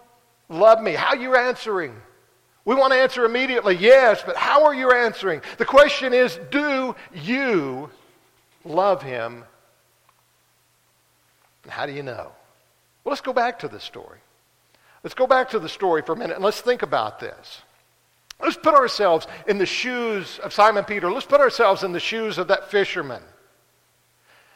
love 0.47 0.81
me? 0.81 0.93
How 0.93 1.09
are 1.09 1.17
you 1.17 1.35
answering? 1.35 1.95
We 2.69 2.75
want 2.75 2.93
to 2.93 2.99
answer 2.99 3.25
immediately, 3.25 3.75
yes, 3.75 4.21
but 4.23 4.35
how 4.35 4.63
are 4.65 4.75
you 4.75 4.91
answering? 4.91 5.41
The 5.57 5.65
question 5.65 6.13
is, 6.13 6.39
do 6.51 6.95
you 7.15 7.89
love 8.63 9.01
him? 9.01 9.43
how 11.67 11.87
do 11.87 11.93
you 11.93 12.03
know? 12.03 12.31
Well, 13.03 13.11
let's 13.11 13.21
go 13.21 13.33
back 13.33 13.57
to 13.59 13.67
the 13.67 13.79
story. 13.79 14.19
Let's 15.03 15.15
go 15.15 15.25
back 15.25 15.49
to 15.49 15.57
the 15.57 15.67
story 15.67 16.03
for 16.03 16.11
a 16.13 16.15
minute 16.15 16.35
and 16.35 16.45
let's 16.45 16.61
think 16.61 16.83
about 16.83 17.19
this. 17.19 17.63
Let's 18.39 18.55
put 18.55 18.75
ourselves 18.75 19.25
in 19.47 19.57
the 19.57 19.65
shoes 19.65 20.37
of 20.37 20.53
Simon 20.53 20.83
Peter. 20.83 21.11
Let's 21.11 21.25
put 21.25 21.41
ourselves 21.41 21.81
in 21.81 21.91
the 21.91 21.99
shoes 21.99 22.37
of 22.37 22.49
that 22.49 22.69
fisherman. 22.69 23.23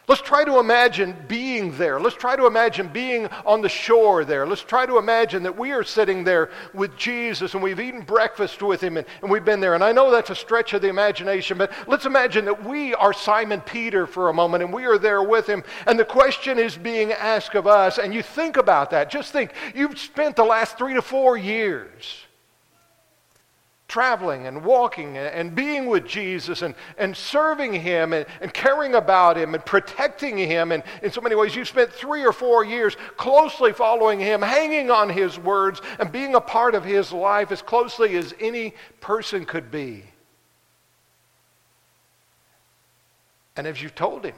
Let's 0.05 0.21
try 0.21 0.43
to 0.43 0.59
imagine 0.59 1.15
being 1.29 1.77
there. 1.77 1.97
Let's 1.97 2.17
try 2.17 2.35
to 2.35 2.45
imagine 2.45 2.89
being 2.89 3.27
on 3.45 3.61
the 3.61 3.69
shore 3.69 4.25
there. 4.25 4.45
Let's 4.45 4.61
try 4.61 4.85
to 4.85 4.97
imagine 4.97 5.43
that 5.43 5.57
we 5.57 5.71
are 5.71 5.83
sitting 5.83 6.25
there 6.25 6.49
with 6.73 6.97
Jesus 6.97 7.53
and 7.53 7.63
we've 7.63 7.79
eaten 7.79 8.01
breakfast 8.01 8.61
with 8.61 8.81
him 8.81 8.97
and, 8.97 9.07
and, 9.21 9.31
we've 9.31 9.45
been 9.45 9.61
there. 9.61 9.75
And 9.75 9.83
I 9.83 9.93
know 9.93 10.11
that's 10.11 10.29
a 10.29 10.35
stretch 10.35 10.73
of 10.73 10.81
the 10.81 10.89
imagination, 10.89 11.57
but 11.57 11.71
let's 11.87 12.05
imagine 12.05 12.43
that 12.45 12.65
we 12.65 12.93
are 12.95 13.13
Simon 13.13 13.61
Peter 13.61 14.05
for 14.05 14.27
a 14.27 14.33
moment 14.33 14.61
and 14.61 14.73
we 14.73 14.83
are 14.85 14.97
there 14.97 15.23
with 15.23 15.47
him. 15.47 15.63
And 15.87 15.97
the 15.97 16.03
question 16.03 16.59
is 16.59 16.75
being 16.75 17.13
asked 17.13 17.55
of 17.55 17.65
us. 17.65 17.97
And 17.97 18.13
you 18.13 18.21
think 18.21 18.57
about 18.57 18.89
that. 18.89 19.09
Just 19.09 19.31
think, 19.31 19.53
you've 19.73 19.97
spent 19.97 20.35
the 20.35 20.43
last 20.43 20.77
three 20.77 20.95
to 20.95 21.01
four 21.01 21.37
years 21.37 22.22
traveling 23.93 24.47
and 24.47 24.65
walking 24.65 25.17
and 25.17 25.53
being 25.53 25.85
with 25.85 26.03
Jesus 26.03 26.63
and, 26.63 26.73
and 26.97 27.15
serving 27.15 27.71
him 27.71 28.11
and, 28.11 28.25
and 28.41 28.51
caring 28.51 28.95
about 28.95 29.37
him 29.37 29.53
and 29.53 29.63
protecting 29.63 30.35
him. 30.35 30.71
And 30.71 30.81
in 31.03 31.11
so 31.11 31.21
many 31.21 31.35
ways, 31.35 31.55
you've 31.55 31.67
spent 31.67 31.93
three 31.93 32.25
or 32.25 32.33
four 32.33 32.65
years 32.65 32.97
closely 33.17 33.71
following 33.71 34.19
him, 34.19 34.41
hanging 34.41 34.89
on 34.89 35.09
his 35.09 35.37
words, 35.37 35.79
and 35.99 36.11
being 36.11 36.33
a 36.33 36.41
part 36.41 36.73
of 36.73 36.83
his 36.83 37.11
life 37.11 37.51
as 37.51 37.61
closely 37.61 38.15
as 38.15 38.33
any 38.39 38.73
person 38.99 39.45
could 39.45 39.69
be. 39.69 40.03
And 43.55 43.67
as 43.67 43.79
you've 43.79 43.93
told 43.93 44.25
him, 44.25 44.33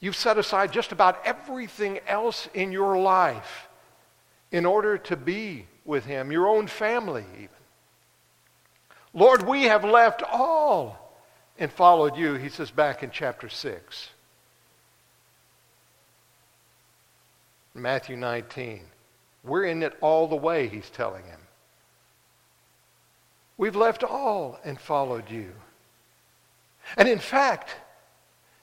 you've 0.00 0.16
set 0.16 0.38
aside 0.38 0.72
just 0.72 0.92
about 0.92 1.20
everything 1.26 2.00
else 2.06 2.48
in 2.54 2.72
your 2.72 2.98
life 2.98 3.68
in 4.50 4.64
order 4.64 4.96
to 4.96 5.14
be 5.14 5.66
with 5.84 6.06
him, 6.06 6.32
your 6.32 6.48
own 6.48 6.68
family 6.68 7.26
even. 7.34 7.59
Lord, 9.12 9.46
we 9.46 9.64
have 9.64 9.84
left 9.84 10.22
all 10.22 10.96
and 11.58 11.70
followed 11.70 12.16
you, 12.16 12.34
he 12.34 12.48
says 12.48 12.70
back 12.70 13.02
in 13.02 13.10
chapter 13.10 13.48
6. 13.48 14.08
Matthew 17.74 18.16
19. 18.16 18.82
We're 19.44 19.64
in 19.64 19.82
it 19.82 19.96
all 20.00 20.28
the 20.28 20.36
way, 20.36 20.68
he's 20.68 20.90
telling 20.90 21.24
him. 21.24 21.40
We've 23.56 23.76
left 23.76 24.04
all 24.04 24.58
and 24.64 24.80
followed 24.80 25.30
you. 25.30 25.52
And 26.96 27.08
in 27.08 27.18
fact, 27.18 27.76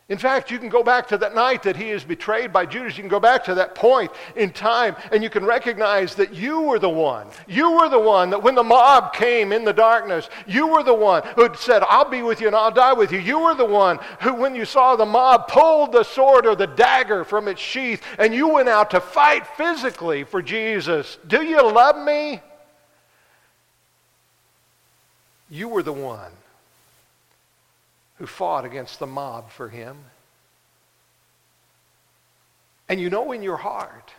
in 0.09 0.17
fact, 0.17 0.49
you 0.51 0.57
can 0.57 0.69
go 0.69 0.83
back 0.83 1.09
to 1.09 1.17
that 1.17 1.35
night 1.35 1.63
that 1.63 1.75
he 1.75 1.89
is 1.89 2.05
betrayed 2.05 2.53
by 2.53 2.65
Judas. 2.65 2.95
You 2.95 3.03
can 3.03 3.09
go 3.09 3.19
back 3.19 3.43
to 3.43 3.55
that 3.55 3.75
point 3.75 4.09
in 4.37 4.51
time 4.51 4.95
and 5.11 5.21
you 5.21 5.29
can 5.29 5.43
recognize 5.43 6.15
that 6.15 6.33
you 6.33 6.61
were 6.61 6.79
the 6.79 6.87
one. 6.87 7.27
You 7.45 7.73
were 7.73 7.89
the 7.89 7.99
one 7.99 8.29
that 8.29 8.41
when 8.41 8.55
the 8.55 8.63
mob 8.63 9.11
came 9.11 9.51
in 9.51 9.65
the 9.65 9.73
darkness, 9.73 10.29
you 10.45 10.67
were 10.67 10.81
the 10.81 10.93
one 10.93 11.23
who 11.35 11.49
said, 11.55 11.83
I'll 11.89 12.09
be 12.09 12.21
with 12.21 12.39
you 12.39 12.47
and 12.47 12.55
I'll 12.55 12.71
die 12.71 12.93
with 12.93 13.11
you. 13.11 13.19
You 13.19 13.39
were 13.39 13.53
the 13.53 13.65
one 13.65 13.99
who, 14.21 14.33
when 14.33 14.55
you 14.55 14.63
saw 14.63 14.95
the 14.95 15.05
mob, 15.05 15.49
pulled 15.49 15.91
the 15.91 16.03
sword 16.03 16.45
or 16.45 16.55
the 16.55 16.67
dagger 16.67 17.25
from 17.25 17.49
its 17.49 17.59
sheath 17.59 18.01
and 18.17 18.33
you 18.33 18.47
went 18.47 18.69
out 18.69 18.91
to 18.91 19.01
fight 19.01 19.45
physically 19.57 20.23
for 20.23 20.41
Jesus. 20.41 21.17
Do 21.27 21.43
you 21.43 21.61
love 21.61 21.97
me? 21.97 22.41
You 25.49 25.67
were 25.67 25.83
the 25.83 25.91
one 25.91 26.31
who 28.17 28.25
fought 28.25 28.65
against 28.65 28.99
the 28.99 29.07
mob 29.07 29.49
for 29.51 29.69
him. 29.69 29.97
And 32.89 32.99
you 32.99 33.09
know 33.09 33.31
in 33.31 33.43
your 33.43 33.57
heart, 33.57 34.11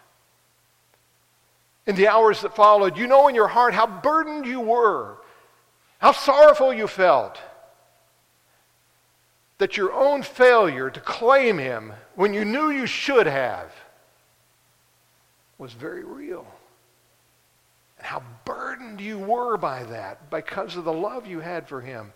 in 1.87 1.97
the 1.97 2.09
hours 2.09 2.43
that 2.43 2.55
followed, 2.55 2.97
you 2.97 3.07
know 3.07 3.29
in 3.29 3.35
your 3.35 3.49
heart 3.49 3.75
how 3.75 3.87
burdened 3.87 4.47
you 4.47 4.61
were, 4.61 5.17
how 5.99 6.13
sorrowful 6.13 6.73
you 6.73 6.87
felt 6.87 7.41
that 9.59 9.77
your 9.77 9.93
own 9.93 10.23
failure 10.23 10.89
to 10.89 11.01
claim 11.01 11.59
him 11.59 11.93
when 12.15 12.33
you 12.33 12.45
knew 12.45 12.71
you 12.71 12.87
should 12.87 13.27
have 13.27 13.73
was 15.59 15.73
very 15.73 16.05
real. 16.05 16.47
And 17.99 18.07
how 18.07 18.23
burdened 18.45 19.01
you 19.01 19.19
were 19.19 19.57
by 19.57 19.83
that 19.85 20.31
because 20.31 20.77
of 20.77 20.85
the 20.85 20.93
love 20.93 21.27
you 21.27 21.41
had 21.41 21.69
for 21.69 21.81
him. 21.81 22.13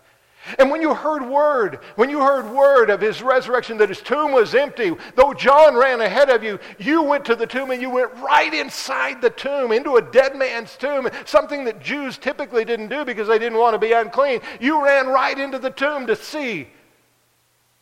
And 0.59 0.69
when 0.69 0.81
you 0.81 0.93
heard 0.93 1.25
word, 1.25 1.79
when 1.95 2.09
you 2.09 2.19
heard 2.19 2.51
word 2.51 2.89
of 2.89 2.99
his 2.99 3.21
resurrection 3.21 3.77
that 3.77 3.89
his 3.89 4.01
tomb 4.01 4.33
was 4.33 4.53
empty, 4.53 4.91
though 5.15 5.33
John 5.33 5.75
ran 5.75 6.01
ahead 6.01 6.29
of 6.29 6.43
you, 6.43 6.59
you 6.77 7.01
went 7.01 7.23
to 7.25 7.35
the 7.35 7.47
tomb 7.47 7.71
and 7.71 7.81
you 7.81 7.89
went 7.89 8.13
right 8.15 8.53
inside 8.53 9.21
the 9.21 9.29
tomb, 9.29 9.71
into 9.71 9.95
a 9.95 10.01
dead 10.01 10.35
man's 10.35 10.75
tomb, 10.75 11.07
something 11.25 11.63
that 11.63 11.81
Jews 11.81 12.17
typically 12.17 12.65
didn't 12.65 12.89
do 12.89 13.05
because 13.05 13.27
they 13.27 13.39
didn't 13.39 13.57
want 13.57 13.73
to 13.73 13.79
be 13.79 13.93
unclean. 13.93 14.41
You 14.59 14.83
ran 14.83 15.07
right 15.07 15.37
into 15.37 15.59
the 15.59 15.69
tomb 15.69 16.07
to 16.07 16.15
see 16.15 16.67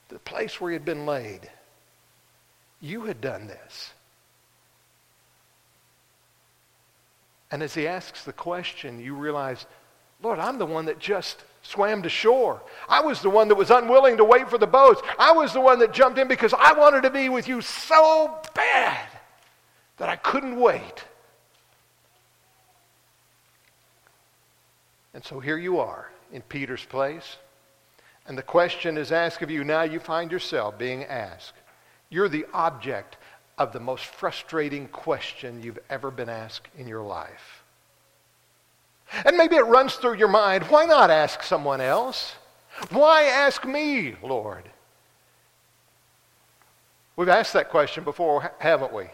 the 0.10 0.20
place 0.20 0.62
where 0.62 0.72
he 0.72 0.75
had 0.75 0.86
been 0.86 1.08
laid. 1.08 1.50
You 2.80 3.06
had 3.06 3.22
done 3.22 3.48
this. 3.48 3.91
And 7.50 7.63
as 7.63 7.74
he 7.74 7.88
asks 7.88 8.24
the 8.24 8.34
question, 8.34 9.00
you 9.00 9.15
realize, 9.15 9.65
Lord, 10.22 10.38
I'm 10.38 10.60
the 10.60 10.65
one 10.65 10.86
that 10.86 11.00
just 11.00 11.44
swam 11.62 12.01
to 12.03 12.10
shore. 12.10 12.62
I 12.89 13.01
was 13.01 13.22
the 13.22 13.30
one 13.30 13.48
that 13.50 13.56
was 13.56 13.70
unwilling 13.70 14.18
to 14.18 14.24
wait 14.24 14.50
for 14.50 14.58
the 14.58 14.68
boats. 14.68 15.01
I 15.20 15.32
was 15.32 15.53
the 15.53 15.62
one 15.62 15.80
that 15.80 15.94
jumped 15.94 16.18
in 16.18 16.27
because 16.27 16.53
I 16.58 16.74
wanted 16.74 17.03
to 17.03 17.10
be 17.10 17.30
with 17.30 17.48
you 17.48 17.62
so 17.62 18.39
bad 18.53 19.08
that 19.98 20.10
I 20.10 20.15
couldn't 20.15 20.60
wait. 20.60 21.06
And 25.13 25.24
so 25.24 25.39
here 25.39 25.58
you 25.58 25.80
are 25.80 26.10
in 26.32 26.41
Peter's 26.44 26.86
place. 26.86 27.38
And 28.27 28.38
the 28.38 28.44
question 28.44 28.98
is 28.98 29.12
asked 29.12 29.41
of 29.41 29.51
you. 29.51 29.63
Now 29.63 29.84
you 29.84 30.00
find 30.00 30.32
yourself 30.32 30.77
being 30.77 31.03
asked. 31.03 31.53
You're 32.10 32.30
the 32.30 32.46
object 32.53 33.18
of 33.58 33.74
the 33.74 33.80
most 33.80 34.06
frustrating 34.06 34.88
question 34.88 35.62
you've 35.62 35.80
ever 35.89 36.12
been 36.12 36.30
asked 36.30 36.68
in 36.77 36.88
your 36.88 37.03
life. 37.03 37.61
And 39.25 39.38
maybe 39.38 39.56
it 39.56 39.65
runs 39.65 39.96
through 39.96 40.15
your 40.15 40.27
mind 40.27 40.63
why 40.65 40.86
not 40.86 41.10
ask 41.10 41.44
someone 41.44 41.82
else? 41.82 42.36
Why 42.89 43.24
ask 43.24 43.65
me, 43.65 44.15
Lord? 44.24 44.70
We've 47.15 47.30
asked 47.30 47.53
that 47.53 47.70
question 47.70 48.03
before, 48.03 48.51
haven't 48.60 48.94
we? 48.94 49.06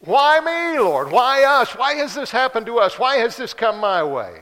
Why 0.00 0.40
me, 0.40 0.78
Lord? 0.80 1.10
Why 1.10 1.44
us? 1.44 1.72
Why 1.76 1.94
has 1.94 2.14
this 2.14 2.30
happened 2.30 2.66
to 2.66 2.78
us? 2.78 2.98
Why 2.98 3.16
has 3.16 3.36
this 3.36 3.54
come 3.54 3.78
my 3.78 4.02
way? 4.02 4.40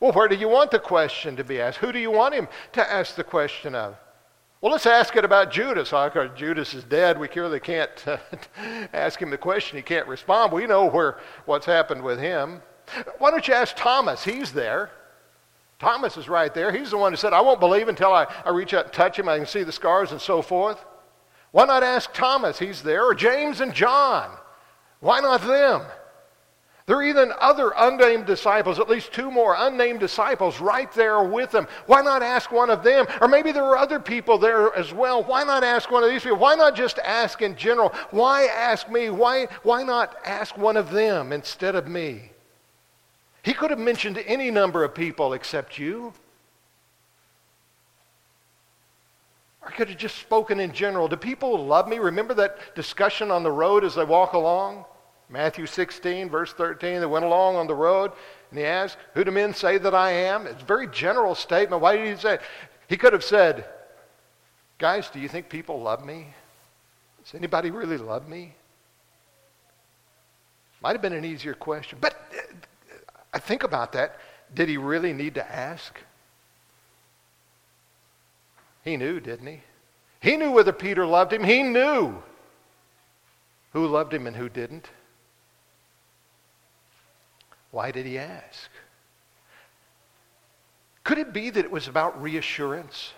Well, 0.00 0.12
where 0.12 0.28
do 0.28 0.36
you 0.36 0.48
want 0.48 0.70
the 0.70 0.78
question 0.78 1.36
to 1.36 1.44
be 1.44 1.60
asked? 1.60 1.78
Who 1.78 1.92
do 1.92 1.98
you 1.98 2.10
want 2.10 2.34
him 2.34 2.48
to 2.72 2.92
ask 2.92 3.14
the 3.14 3.24
question 3.24 3.74
of? 3.74 3.96
Well, 4.60 4.72
let's 4.72 4.86
ask 4.86 5.14
it 5.16 5.24
about 5.24 5.50
Judas. 5.50 5.92
Judas 6.36 6.74
is 6.74 6.84
dead. 6.84 7.18
We 7.18 7.28
clearly 7.28 7.60
can't 7.60 7.90
ask 8.92 9.20
him 9.20 9.30
the 9.30 9.38
question. 9.38 9.76
He 9.76 9.82
can't 9.82 10.06
respond. 10.06 10.52
We 10.52 10.66
know 10.66 10.86
where, 10.86 11.18
what's 11.46 11.66
happened 11.66 12.02
with 12.02 12.18
him. 12.18 12.62
Why 13.18 13.30
don't 13.30 13.46
you 13.46 13.54
ask 13.54 13.74
Thomas? 13.76 14.24
He's 14.24 14.52
there. 14.52 14.90
Thomas 15.78 16.16
is 16.16 16.28
right 16.28 16.52
there. 16.54 16.72
He's 16.72 16.90
the 16.90 16.96
one 16.96 17.12
who 17.12 17.16
said, 17.16 17.32
I 17.32 17.40
won't 17.40 17.60
believe 17.60 17.88
until 17.88 18.12
I, 18.12 18.26
I 18.44 18.50
reach 18.50 18.74
out 18.74 18.84
and 18.84 18.92
touch 18.92 19.18
him. 19.18 19.28
I 19.28 19.38
can 19.38 19.46
see 19.46 19.64
the 19.64 19.72
scars 19.72 20.12
and 20.12 20.20
so 20.20 20.40
forth. 20.40 20.84
Why 21.50 21.66
not 21.66 21.82
ask 21.82 22.12
Thomas? 22.12 22.58
He's 22.58 22.82
there. 22.82 23.04
Or 23.04 23.14
James 23.14 23.60
and 23.60 23.74
John. 23.74 24.30
Why 25.00 25.20
not 25.20 25.42
them? 25.42 25.82
There 26.86 26.96
are 26.98 27.02
even 27.02 27.32
other 27.40 27.72
unnamed 27.76 28.26
disciples, 28.26 28.78
at 28.78 28.90
least 28.90 29.12
two 29.12 29.30
more 29.30 29.56
unnamed 29.56 30.00
disciples 30.00 30.60
right 30.60 30.92
there 30.92 31.22
with 31.22 31.50
them. 31.50 31.66
Why 31.86 32.02
not 32.02 32.22
ask 32.22 32.52
one 32.52 32.68
of 32.68 32.82
them? 32.82 33.06
Or 33.22 33.28
maybe 33.28 33.52
there 33.52 33.64
are 33.64 33.78
other 33.78 33.98
people 33.98 34.36
there 34.36 34.74
as 34.74 34.92
well. 34.92 35.22
Why 35.24 35.44
not 35.44 35.64
ask 35.64 35.90
one 35.90 36.04
of 36.04 36.10
these 36.10 36.22
people? 36.22 36.38
Why 36.38 36.54
not 36.54 36.76
just 36.76 36.98
ask 36.98 37.40
in 37.40 37.56
general? 37.56 37.88
Why 38.10 38.46
ask 38.46 38.90
me? 38.90 39.08
Why, 39.08 39.46
why 39.62 39.82
not 39.82 40.14
ask 40.26 40.58
one 40.58 40.76
of 40.76 40.90
them 40.90 41.32
instead 41.32 41.74
of 41.74 41.88
me? 41.88 42.32
He 43.44 43.52
could 43.52 43.70
have 43.70 43.78
mentioned 43.78 44.16
any 44.26 44.50
number 44.50 44.82
of 44.84 44.94
people 44.94 45.34
except 45.34 45.78
you. 45.78 46.14
Or 49.60 49.70
could 49.70 49.90
have 49.90 49.98
just 49.98 50.16
spoken 50.16 50.60
in 50.60 50.72
general. 50.72 51.08
Do 51.08 51.16
people 51.16 51.64
love 51.66 51.86
me? 51.86 51.98
Remember 51.98 52.32
that 52.34 52.74
discussion 52.74 53.30
on 53.30 53.42
the 53.42 53.52
road 53.52 53.84
as 53.84 53.94
they 53.94 54.04
walk 54.04 54.32
along? 54.32 54.86
Matthew 55.28 55.66
16, 55.66 56.30
verse 56.30 56.54
13. 56.54 57.00
They 57.00 57.06
went 57.06 57.26
along 57.26 57.56
on 57.56 57.66
the 57.66 57.74
road 57.74 58.12
and 58.50 58.58
he 58.58 58.64
asked, 58.64 58.96
Who 59.12 59.24
do 59.24 59.30
men 59.30 59.52
say 59.52 59.76
that 59.76 59.94
I 59.94 60.10
am? 60.10 60.46
It's 60.46 60.62
a 60.62 60.66
very 60.66 60.86
general 60.86 61.34
statement. 61.34 61.82
Why 61.82 61.96
did 61.96 62.14
he 62.14 62.20
say 62.20 62.34
it? 62.34 62.42
He 62.88 62.96
could 62.96 63.12
have 63.12 63.24
said, 63.24 63.66
Guys, 64.78 65.10
do 65.10 65.20
you 65.20 65.28
think 65.28 65.50
people 65.50 65.82
love 65.82 66.04
me? 66.04 66.28
Does 67.22 67.34
anybody 67.34 67.70
really 67.70 67.98
love 67.98 68.26
me? 68.26 68.54
Might 70.80 70.92
have 70.92 71.02
been 71.02 71.12
an 71.12 71.24
easier 71.26 71.54
question. 71.54 71.98
But 72.00 72.16
I 73.34 73.38
think 73.40 73.64
about 73.64 73.92
that. 73.92 74.16
Did 74.54 74.68
he 74.68 74.76
really 74.76 75.12
need 75.12 75.34
to 75.34 75.52
ask? 75.52 76.00
He 78.84 78.96
knew, 78.96 79.18
didn't 79.18 79.48
he? 79.48 79.60
He 80.20 80.36
knew 80.36 80.52
whether 80.52 80.72
Peter 80.72 81.04
loved 81.04 81.32
him. 81.32 81.42
He 81.42 81.62
knew. 81.64 82.22
Who 83.72 83.86
loved 83.88 84.14
him 84.14 84.28
and 84.28 84.36
who 84.36 84.48
didn't? 84.48 84.88
Why 87.72 87.90
did 87.90 88.06
he 88.06 88.18
ask? 88.18 88.70
Could 91.02 91.18
it 91.18 91.32
be 91.32 91.50
that 91.50 91.64
it 91.64 91.70
was 91.70 91.88
about 91.88 92.22
reassurance? 92.22 93.12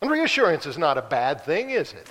And 0.00 0.10
reassurance 0.10 0.64
is 0.64 0.78
not 0.78 0.96
a 0.96 1.02
bad 1.02 1.42
thing, 1.42 1.70
is 1.70 1.92
it? 1.92 2.08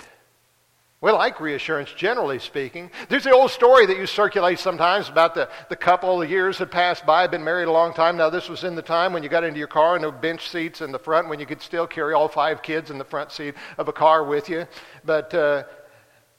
We 1.02 1.10
like 1.12 1.40
reassurance, 1.40 1.90
generally 1.92 2.38
speaking. 2.38 2.90
There's 3.08 3.24
the 3.24 3.32
old 3.32 3.50
story 3.50 3.86
that 3.86 3.96
you 3.96 4.04
circulate 4.04 4.58
sometimes 4.58 5.08
about 5.08 5.34
the, 5.34 5.48
the 5.70 5.76
couple 5.76 6.18
the 6.18 6.28
years 6.28 6.58
had 6.58 6.70
passed 6.70 7.06
by, 7.06 7.26
been 7.26 7.42
married 7.42 7.68
a 7.68 7.72
long 7.72 7.94
time. 7.94 8.18
Now, 8.18 8.28
this 8.28 8.50
was 8.50 8.64
in 8.64 8.74
the 8.74 8.82
time 8.82 9.14
when 9.14 9.22
you 9.22 9.30
got 9.30 9.42
into 9.42 9.58
your 9.58 9.66
car 9.66 9.94
and 9.94 10.04
there 10.04 10.10
were 10.10 10.18
bench 10.18 10.50
seats 10.50 10.82
in 10.82 10.92
the 10.92 10.98
front, 10.98 11.30
when 11.30 11.40
you 11.40 11.46
could 11.46 11.62
still 11.62 11.86
carry 11.86 12.12
all 12.12 12.28
five 12.28 12.60
kids 12.60 12.90
in 12.90 12.98
the 12.98 13.04
front 13.04 13.32
seat 13.32 13.54
of 13.78 13.88
a 13.88 13.94
car 13.94 14.24
with 14.24 14.50
you. 14.50 14.66
But 15.02 15.32
uh, 15.32 15.62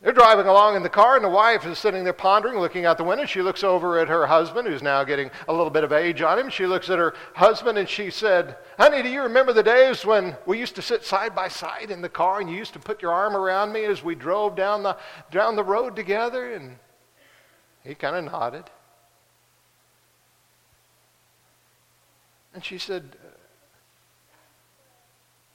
they're 0.01 0.13
driving 0.13 0.48
along 0.48 0.75
in 0.75 0.81
the 0.81 0.89
car, 0.89 1.15
and 1.15 1.24
the 1.24 1.29
wife 1.29 1.63
is 1.63 1.77
sitting 1.77 2.03
there 2.03 2.12
pondering, 2.12 2.58
looking 2.58 2.86
out 2.86 2.98
the 2.98 3.03
window. 3.03 3.25
She 3.25 3.43
looks 3.43 3.63
over 3.63 4.00
at 4.00 4.08
her 4.08 4.25
husband, 4.25 4.67
who's 4.67 4.81
now 4.81 5.03
getting 5.03 5.29
a 5.48 5.53
little 5.53 5.70
bit 5.70 5.84
of 5.84 5.93
age 5.93 6.24
on 6.24 6.39
him. 6.39 6.50
She 6.50 6.65
looks 6.65 6.89
at 6.89 6.98
her 6.98 7.13
husband 7.36 7.77
and 7.77 7.88
she 7.88 8.10
said, 8.10 8.58
Honey, 8.79 9.03
do 9.03 9.10
you 9.10 9.22
remember 9.22 9.53
the 9.53 9.62
days 9.62 10.03
when 10.03 10.36
we 10.48 10.58
used 10.58 10.74
to 10.75 10.81
sit 10.81 11.05
side 11.05 11.36
by 11.36 11.48
side 11.48 11.91
in 11.91 12.01
the 12.01 12.10
car 12.10 12.41
and 12.41 12.50
you 12.50 12.55
used 12.55 12.74
to 12.74 12.79
put 12.79 13.03
your 13.03 13.13
arm 13.13 13.36
around 13.36 13.72
me 13.74 13.86
as 13.86 14.03
we 14.03 14.15
drove 14.15 14.55
down 14.55 14.81
the, 14.81 14.98
down 15.29 15.55
the 15.55 15.63
road 15.63 15.96
together? 15.96 16.51
And 16.51 16.77
he 17.84 17.93
kind 17.93 18.15
of 18.15 18.31
nodded. 18.31 18.63
And 22.55 22.65
she 22.65 22.79
said, 22.79 23.15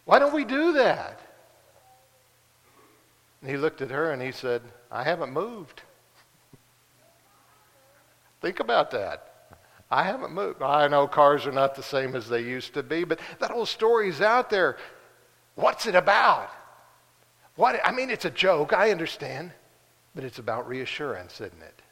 Why 0.05 0.21
don't 0.21 0.33
we 0.33 0.45
do 0.45 0.73
that? 0.75 1.26
And 3.47 3.55
he 3.55 3.61
looked 3.61 3.81
at 3.81 3.93
her 3.93 4.11
and 4.11 4.21
he 4.21 4.33
said, 4.33 4.61
I 4.91 5.05
haven't 5.05 5.33
moved. 5.33 5.83
Think 8.41 8.59
about 8.59 8.91
that. 8.91 9.53
I 9.89 10.03
haven't 10.03 10.33
moved. 10.33 10.63
I 10.63 10.89
know 10.89 11.07
cars 11.07 11.47
are 11.47 11.53
not 11.53 11.77
the 11.77 11.83
same 11.85 12.17
as 12.17 12.29
they 12.29 12.41
used 12.41 12.75
to 12.75 12.83
be, 12.83 13.05
but 13.05 13.21
that 13.39 13.53
whole 13.53 13.65
story's 13.65 14.21
out 14.21 14.51
there. 14.51 14.79
What's 15.55 15.87
it 15.87 15.95
about? 15.95 16.51
What 17.55 17.81
I 17.85 17.93
mean, 17.93 18.11
it's 18.11 18.25
a 18.25 18.31
joke, 18.31 18.73
I 18.73 18.91
understand, 18.91 19.53
but 20.17 20.25
it's 20.25 20.41
about 20.41 20.67
reassurance, 20.67 21.35
isn't 21.35 21.63
it? 21.63 21.83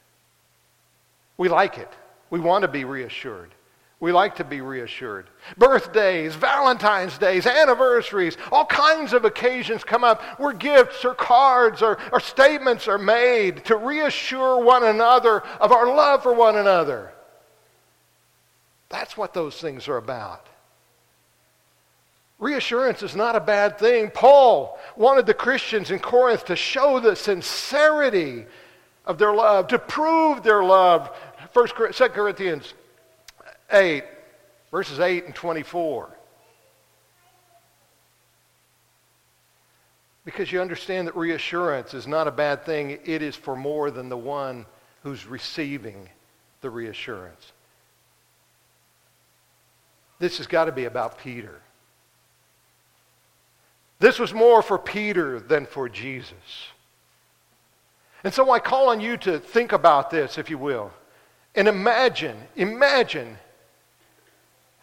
We 1.37 1.47
like 1.47 1.77
it. 1.77 1.93
We 2.31 2.41
want 2.41 2.63
to 2.63 2.67
be 2.67 2.83
reassured. 2.83 3.55
We 3.99 4.11
like 4.11 4.35
to 4.35 4.43
be 4.43 4.59
reassured. 4.59 5.27
Birthdays, 5.57 6.35
Valentine's 6.35 7.17
Days, 7.17 7.47
anniversaries, 7.47 8.37
all 8.51 8.65
kinds 8.65 9.13
of 9.13 9.23
occasions 9.23 9.83
come 9.83 10.03
up 10.03 10.21
where 10.37 10.51
gifts 10.51 11.05
or 11.05 11.15
cards 11.15 11.81
or, 11.81 11.97
or 12.11 12.19
statements 12.19 12.87
are 12.87 12.97
made 12.97 13.63
to 13.65 13.77
reassure 13.77 14.61
one 14.61 14.83
another 14.83 15.41
of 15.61 15.71
our 15.71 15.87
love 15.87 16.23
for 16.23 16.33
one 16.33 16.57
another. 16.57 17.13
That's 18.89 19.15
what 19.15 19.33
those 19.33 19.59
things 19.59 19.87
are 19.87 19.97
about. 19.97 20.45
Reassurance 22.37 23.01
is 23.01 23.15
not 23.15 23.37
a 23.37 23.39
bad 23.39 23.79
thing. 23.79 24.11
Paul 24.11 24.77
wanted 24.97 25.25
the 25.25 25.33
Christians 25.33 25.89
in 25.89 25.99
Corinth 25.99 26.45
to 26.45 26.55
show 26.57 26.99
the 26.99 27.15
sincerity 27.15 28.45
of 29.05 29.17
their 29.17 29.33
love, 29.33 29.67
to 29.69 29.79
prove 29.79 30.43
their 30.43 30.63
love. 30.63 31.15
1 31.53 31.67
2 31.93 32.09
Corinthians 32.09 32.73
8, 33.71 34.03
verses 34.71 34.99
8 34.99 35.25
and 35.25 35.35
24. 35.35 36.09
Because 40.25 40.51
you 40.51 40.59
understand 40.59 41.07
that 41.07 41.15
reassurance 41.15 41.93
is 41.93 42.07
not 42.07 42.27
a 42.27 42.31
bad 42.31 42.65
thing, 42.65 42.99
it 43.05 43.21
is 43.21 43.35
for 43.35 43.55
more 43.55 43.91
than 43.91 44.09
the 44.09 44.17
one 44.17 44.65
who's 45.03 45.27
receiving 45.27 46.09
the 46.61 46.69
reassurance. 46.69 47.51
This 50.17 50.37
has 50.37 50.47
got 50.47 50.65
to 50.65 50.71
be 50.71 50.85
about 50.85 51.19
Peter. 51.19 51.61
This 53.99 54.17
was 54.17 54.33
more 54.33 54.61
for 54.61 54.77
Peter 54.77 55.39
than 55.39 55.65
for 55.65 55.87
Jesus. 55.87 56.33
And 58.23 58.33
so 58.33 58.49
I 58.49 58.59
call 58.59 58.89
on 58.89 58.99
you 58.99 59.17
to 59.17 59.39
think 59.39 59.71
about 59.71 60.09
this, 60.09 60.39
if 60.39 60.49
you 60.49 60.57
will, 60.57 60.91
and 61.53 61.67
imagine, 61.67 62.35
imagine 62.55 63.37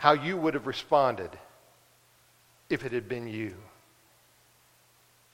how 0.03 0.15
you 0.15 0.37
would 0.37 0.53
have 0.53 0.67
responded 0.67 1.31
if 2.69 2.85
it 2.85 2.91
had 2.91 3.09
been 3.09 3.29
you. 3.29 3.55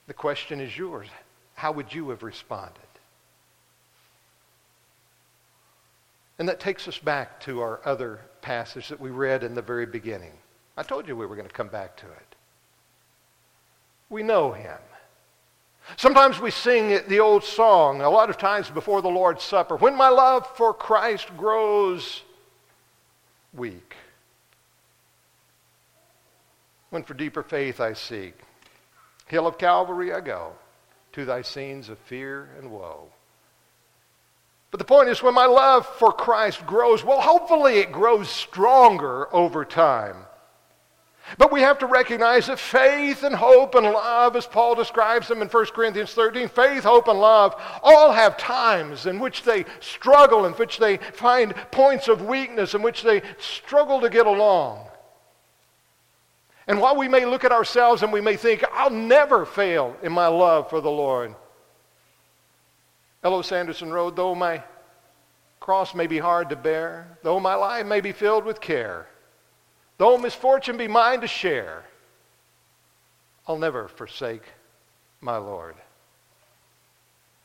The 0.05 0.13
question 0.13 0.61
is 0.61 0.77
yours. 0.77 1.07
How 1.55 1.71
would 1.71 1.91
you 1.91 2.11
have 2.11 2.21
responded? 2.21 2.77
And 6.37 6.47
that 6.47 6.59
takes 6.59 6.87
us 6.87 6.99
back 6.99 7.39
to 7.45 7.61
our 7.61 7.79
other 7.83 8.19
passage 8.43 8.89
that 8.89 8.99
we 8.99 9.09
read 9.09 9.43
in 9.43 9.55
the 9.55 9.61
very 9.63 9.87
beginning. 9.87 10.33
I 10.77 10.83
told 10.83 11.07
you 11.07 11.15
we 11.15 11.25
were 11.25 11.35
going 11.35 11.47
to 11.47 11.53
come 11.53 11.69
back 11.69 11.97
to 11.97 12.05
it. 12.05 12.35
We 14.11 14.21
know 14.21 14.51
him. 14.51 14.77
Sometimes 15.97 16.39
we 16.39 16.51
sing 16.51 16.99
the 17.07 17.19
old 17.21 17.43
song, 17.43 18.01
a 18.01 18.09
lot 18.11 18.29
of 18.29 18.37
times 18.37 18.69
before 18.69 19.01
the 19.01 19.07
Lord's 19.07 19.43
Supper, 19.43 19.77
when 19.77 19.95
my 19.95 20.09
love 20.09 20.45
for 20.55 20.75
Christ 20.75 21.35
grows 21.37 22.21
weak. 23.51 23.95
When 26.89 27.03
for 27.03 27.13
deeper 27.13 27.43
faith 27.43 27.79
I 27.79 27.93
seek, 27.93 28.33
hill 29.27 29.45
of 29.45 29.57
Calvary 29.57 30.11
I 30.11 30.21
go, 30.21 30.53
to 31.13 31.25
thy 31.25 31.41
scenes 31.41 31.89
of 31.89 31.99
fear 31.99 32.49
and 32.57 32.71
woe. 32.71 33.09
But 34.71 34.77
the 34.77 34.85
point 34.85 35.09
is, 35.09 35.23
when 35.23 35.33
my 35.33 35.45
love 35.45 35.85
for 35.85 36.11
Christ 36.11 36.65
grows, 36.65 37.03
well, 37.03 37.21
hopefully 37.21 37.79
it 37.79 37.91
grows 37.91 38.29
stronger 38.29 39.33
over 39.33 39.65
time. 39.65 40.17
But 41.37 41.51
we 41.51 41.61
have 41.61 41.77
to 41.79 41.85
recognize 41.85 42.47
that 42.47 42.59
faith 42.59 43.23
and 43.23 43.35
hope 43.35 43.75
and 43.75 43.85
love, 43.85 44.35
as 44.35 44.47
Paul 44.47 44.73
describes 44.73 45.27
them 45.27 45.41
in 45.41 45.47
1 45.47 45.65
Corinthians 45.67 46.13
13, 46.13 46.47
faith, 46.47 46.83
hope, 46.83 47.07
and 47.07 47.19
love 47.19 47.55
all 47.83 48.11
have 48.11 48.37
times 48.37 49.05
in 49.05 49.19
which 49.19 49.43
they 49.43 49.65
struggle, 49.79 50.45
in 50.45 50.53
which 50.53 50.79
they 50.79 50.97
find 50.97 51.53
points 51.71 52.07
of 52.07 52.23
weakness, 52.23 52.73
in 52.73 52.81
which 52.81 53.03
they 53.03 53.21
struggle 53.37 54.01
to 54.01 54.09
get 54.09 54.25
along. 54.25 54.88
And 56.69 56.79
while 56.79 56.95
we 56.95 57.07
may 57.07 57.25
look 57.25 57.43
at 57.43 57.51
ourselves 57.51 58.03
and 58.03 58.13
we 58.13 58.21
may 58.21 58.35
think, 58.35 58.63
I'll 58.71 58.91
never 58.91 59.43
fail 59.43 59.97
in 60.03 60.11
my 60.11 60.27
love 60.27 60.69
for 60.69 60.81
the 60.81 60.91
Lord. 60.91 61.33
L.O. 63.23 63.41
Sanderson 63.41 63.91
wrote, 63.91 64.15
though 64.15 64.35
my 64.35 64.63
cross 65.59 65.95
may 65.95 66.05
be 66.05 66.19
hard 66.19 66.49
to 66.49 66.55
bear, 66.55 67.17
though 67.23 67.39
my 67.39 67.55
life 67.55 67.87
may 67.87 68.01
be 68.01 68.11
filled 68.11 68.45
with 68.45 68.61
care, 68.61 69.07
though 69.97 70.19
misfortune 70.19 70.77
be 70.77 70.87
mine 70.87 71.21
to 71.21 71.27
share, 71.27 71.85
I'll 73.47 73.57
never 73.57 73.87
forsake 73.87 74.43
my 75.21 75.37
Lord. 75.37 75.73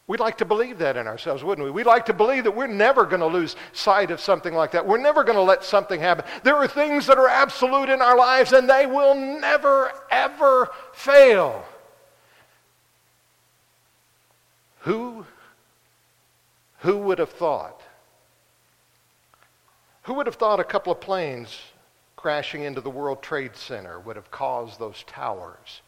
We'd 0.07 0.21
like 0.21 0.37
to 0.39 0.45
believe 0.45 0.79
that 0.79 0.99
in 0.99 1.07
ourselves, 1.07 1.43
wouldn't 1.43 1.65
we? 1.65 1.71
We'd 1.71 1.87
like 1.87 2.05
to 2.07 2.13
believe 2.13 2.45
that 2.45 2.55
we're 2.55 2.67
never 2.67 3.07
going 3.07 3.21
to 3.21 3.27
lose 3.27 3.57
sight 3.73 4.11
of 4.11 4.21
something 4.21 4.53
like 4.53 4.73
that. 4.73 4.87
We're 4.87 4.99
never 4.99 5.25
going 5.25 5.37
to 5.37 5.43
let 5.43 5.65
something 5.65 5.99
happen. 5.99 6.27
There 6.43 6.57
are 6.57 6.69
things 6.69 7.07
that 7.07 7.17
are 7.17 7.29
absolute 7.29 7.89
in 7.89 8.03
our 8.03 8.17
lives, 8.17 8.53
and 8.53 8.69
they 8.69 8.85
will 8.85 9.15
never, 9.15 9.93
ever 10.11 10.69
fail. 10.93 11.65
Who, 14.81 15.25
who 16.81 16.99
would 16.99 17.19
have 17.19 17.31
thought? 17.31 17.81
Who 20.03 20.13
would 20.15 20.27
have 20.27 20.35
thought 20.35 20.61
a 20.61 20.65
couple 20.65 20.93
of 20.93 21.01
planes 21.01 21.59
crashing 22.17 22.65
into 22.65 22.83
the 22.83 22.91
World 22.91 23.23
Trade 23.23 23.57
Center 23.57 23.99
would 24.01 24.17
have 24.17 24.31
caused 24.31 24.79
those 24.79 25.03
towers 25.07 25.81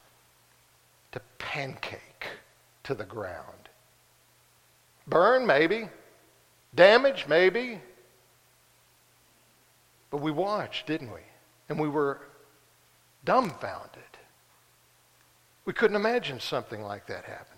to 1.13 1.21
pancake 1.37 2.29
to 2.85 2.95
the 2.95 3.05
ground? 3.05 3.66
Burn, 5.07 5.47
maybe. 5.47 5.89
Damage, 6.75 7.27
maybe. 7.29 7.81
But 10.11 10.19
we 10.19 10.31
watched, 10.31 10.87
didn't 10.87 11.13
we? 11.13 11.21
And 11.69 11.79
we 11.79 11.89
were 11.89 12.21
dumbfounded. 13.25 14.03
We 15.65 15.73
couldn't 15.73 15.97
imagine 15.97 16.39
something 16.41 16.83
like 16.83 17.07
that 17.09 17.25
happening. 17.25 17.57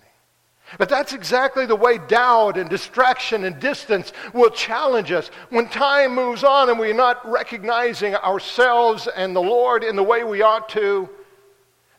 But 0.77 0.91
that's 0.91 1.15
exactly 1.15 1.65
the 1.65 1.77
way 1.77 1.97
doubt 1.97 2.59
and 2.59 2.69
distraction 2.69 3.45
and 3.45 3.59
distance 3.59 4.13
will 4.35 4.51
challenge 4.51 5.13
us. 5.13 5.31
When 5.49 5.69
time 5.69 6.15
moves 6.15 6.45
on 6.45 6.69
and 6.69 6.79
we're 6.79 6.93
not 6.93 7.27
recognizing 7.29 8.15
ourselves 8.17 9.09
and 9.17 9.35
the 9.35 9.41
Lord 9.41 9.83
in 9.83 9.97
the 9.97 10.03
way 10.03 10.25
we 10.25 10.43
ought 10.43 10.69
to, 10.71 11.09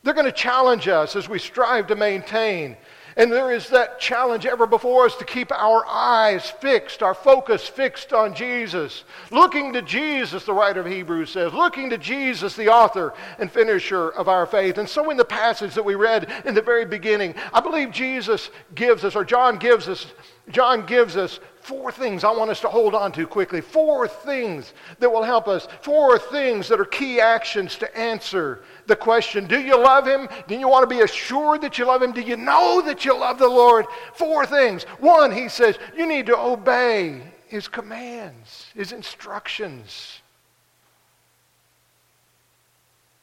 they're 0.02 0.14
going 0.14 0.26
to 0.26 0.32
challenge 0.32 0.86
us 0.86 1.16
as 1.16 1.28
we 1.28 1.38
strive 1.38 1.88
to 1.88 1.96
maintain 1.96 2.76
And 3.20 3.30
there 3.30 3.52
is 3.52 3.68
that 3.68 4.00
challenge 4.00 4.46
ever 4.46 4.66
before 4.66 5.04
us 5.04 5.14
to 5.16 5.26
keep 5.26 5.52
our 5.52 5.84
eyes 5.86 6.48
fixed, 6.48 7.02
our 7.02 7.12
focus 7.12 7.68
fixed 7.68 8.14
on 8.14 8.34
Jesus. 8.34 9.04
Looking 9.30 9.74
to 9.74 9.82
Jesus, 9.82 10.46
the 10.46 10.54
writer 10.54 10.80
of 10.80 10.86
Hebrews 10.86 11.28
says, 11.28 11.52
looking 11.52 11.90
to 11.90 11.98
Jesus, 11.98 12.56
the 12.56 12.70
author 12.70 13.12
and 13.38 13.52
finisher 13.52 14.08
of 14.08 14.28
our 14.28 14.46
faith. 14.46 14.78
And 14.78 14.88
so 14.88 15.10
in 15.10 15.18
the 15.18 15.24
passage 15.26 15.74
that 15.74 15.84
we 15.84 15.96
read 15.96 16.32
in 16.46 16.54
the 16.54 16.62
very 16.62 16.86
beginning, 16.86 17.34
I 17.52 17.60
believe 17.60 17.90
Jesus 17.90 18.48
gives 18.74 19.04
us, 19.04 19.14
or 19.14 19.26
John 19.26 19.58
gives 19.58 19.86
us, 19.86 20.06
John 20.50 20.86
gives 20.86 21.18
us 21.18 21.40
four 21.60 21.92
things 21.92 22.24
I 22.24 22.30
want 22.30 22.50
us 22.50 22.60
to 22.62 22.68
hold 22.68 22.94
on 22.94 23.12
to 23.12 23.26
quickly. 23.26 23.60
Four 23.60 24.08
things 24.08 24.72
that 24.98 25.12
will 25.12 25.22
help 25.22 25.46
us. 25.46 25.68
Four 25.82 26.18
things 26.18 26.68
that 26.68 26.80
are 26.80 26.86
key 26.86 27.20
actions 27.20 27.76
to 27.76 27.98
answer 27.98 28.64
the 28.86 28.96
question 28.96 29.46
Do 29.46 29.60
you 29.60 29.76
love 29.76 30.06
Him? 30.06 30.28
Do 30.48 30.54
you 30.54 30.68
want 30.68 30.88
to 30.88 30.94
be 30.94 31.02
assured 31.02 31.62
that 31.62 31.78
you 31.78 31.86
love 31.86 32.02
Him? 32.02 32.12
Do 32.12 32.20
you 32.20 32.36
know 32.36 32.82
that 32.82 33.04
you 33.04 33.18
love 33.18 33.38
the 33.38 33.48
Lord? 33.48 33.86
Four 34.14 34.46
things. 34.46 34.84
One, 34.98 35.32
He 35.32 35.48
says, 35.48 35.78
you 35.96 36.06
need 36.06 36.26
to 36.26 36.38
obey 36.38 37.22
His 37.46 37.68
commands, 37.68 38.66
His 38.74 38.92
instructions. 38.92 40.20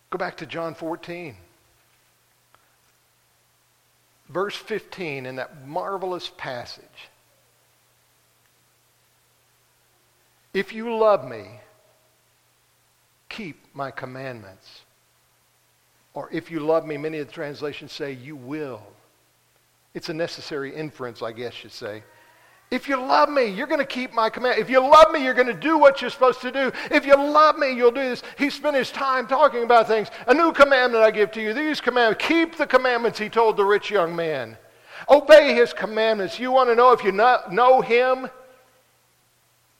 Go 0.09 0.17
back 0.17 0.37
to 0.37 0.45
John 0.45 0.73
14. 0.73 1.35
Verse 4.29 4.55
15 4.55 5.25
in 5.25 5.35
that 5.37 5.67
marvelous 5.67 6.31
passage. 6.37 6.83
If 10.53 10.73
you 10.73 10.95
love 10.97 11.27
me, 11.27 11.45
keep 13.29 13.63
my 13.73 13.91
commandments. 13.91 14.81
Or 16.17 16.29
if 16.31 16.49
you 16.49 16.61
love 16.61 16.83
me, 16.83 16.97
many 16.97 17.19
of 17.19 17.27
the 17.27 17.31
translations 17.31 17.91
say, 17.91 18.13
you 18.13 18.35
will. 18.35 18.81
It's 19.93 20.09
a 20.09 20.13
necessary 20.15 20.73
inference, 20.73 21.21
I 21.21 21.31
guess 21.31 21.63
you'd 21.63 21.71
say. 21.71 22.01
If 22.71 22.89
you 22.89 22.95
love 22.99 23.29
me, 23.29 23.45
you're 23.45 23.67
going 23.67 23.81
to 23.81 23.85
keep 23.85 24.13
my 24.15 24.31
command. 24.31 24.57
If 24.57 24.67
you 24.67 24.79
love 24.79 25.11
me, 25.11 25.23
you're 25.23 25.35
going 25.35 25.45
to 25.45 25.53
do 25.53 25.77
what 25.77 26.01
you're 26.01 26.09
supposed 26.09 26.41
to 26.41 26.51
do. 26.51 26.71
If 26.89 27.05
you 27.05 27.15
love 27.15 27.59
me, 27.59 27.71
you'll 27.71 27.91
do 27.91 28.01
this. 28.01 28.23
He 28.35 28.49
spent 28.49 28.75
his 28.75 28.89
time 28.89 29.27
talking 29.27 29.61
about 29.61 29.87
things. 29.87 30.07
A 30.25 30.33
new 30.33 30.51
commandment 30.53 31.03
I 31.03 31.11
give 31.11 31.29
to 31.33 31.39
you. 31.39 31.53
These 31.53 31.81
commandments. 31.81 32.25
Keep 32.25 32.57
the 32.57 32.65
commandments, 32.65 33.19
he 33.19 33.29
told 33.29 33.55
the 33.55 33.65
rich 33.65 33.91
young 33.91 34.15
man. 34.15 34.57
Obey 35.07 35.53
his 35.53 35.71
commandments. 35.71 36.39
You 36.39 36.51
want 36.51 36.71
to 36.71 36.75
know 36.75 36.93
if 36.93 37.03
you 37.03 37.11
know 37.11 37.81
him? 37.81 38.27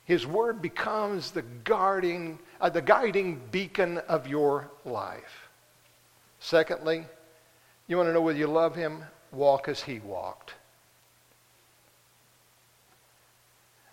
His 0.06 0.28
word 0.28 0.62
becomes 0.62 1.32
the 1.32 1.42
guarding, 1.64 2.38
uh, 2.62 2.70
the 2.70 2.84
guiding 2.84 3.42
beacon 3.50 3.98
of 4.08 4.28
your 4.28 4.70
life. 4.86 5.47
Secondly, 6.48 7.06
you 7.88 7.98
want 7.98 8.08
to 8.08 8.14
know 8.14 8.22
whether 8.22 8.40
you 8.40 8.48
love 8.48 8.74
him? 8.74 9.04
Walk 9.34 9.68
as 9.68 9.82
he 9.82 10.00
walked. 10.00 10.54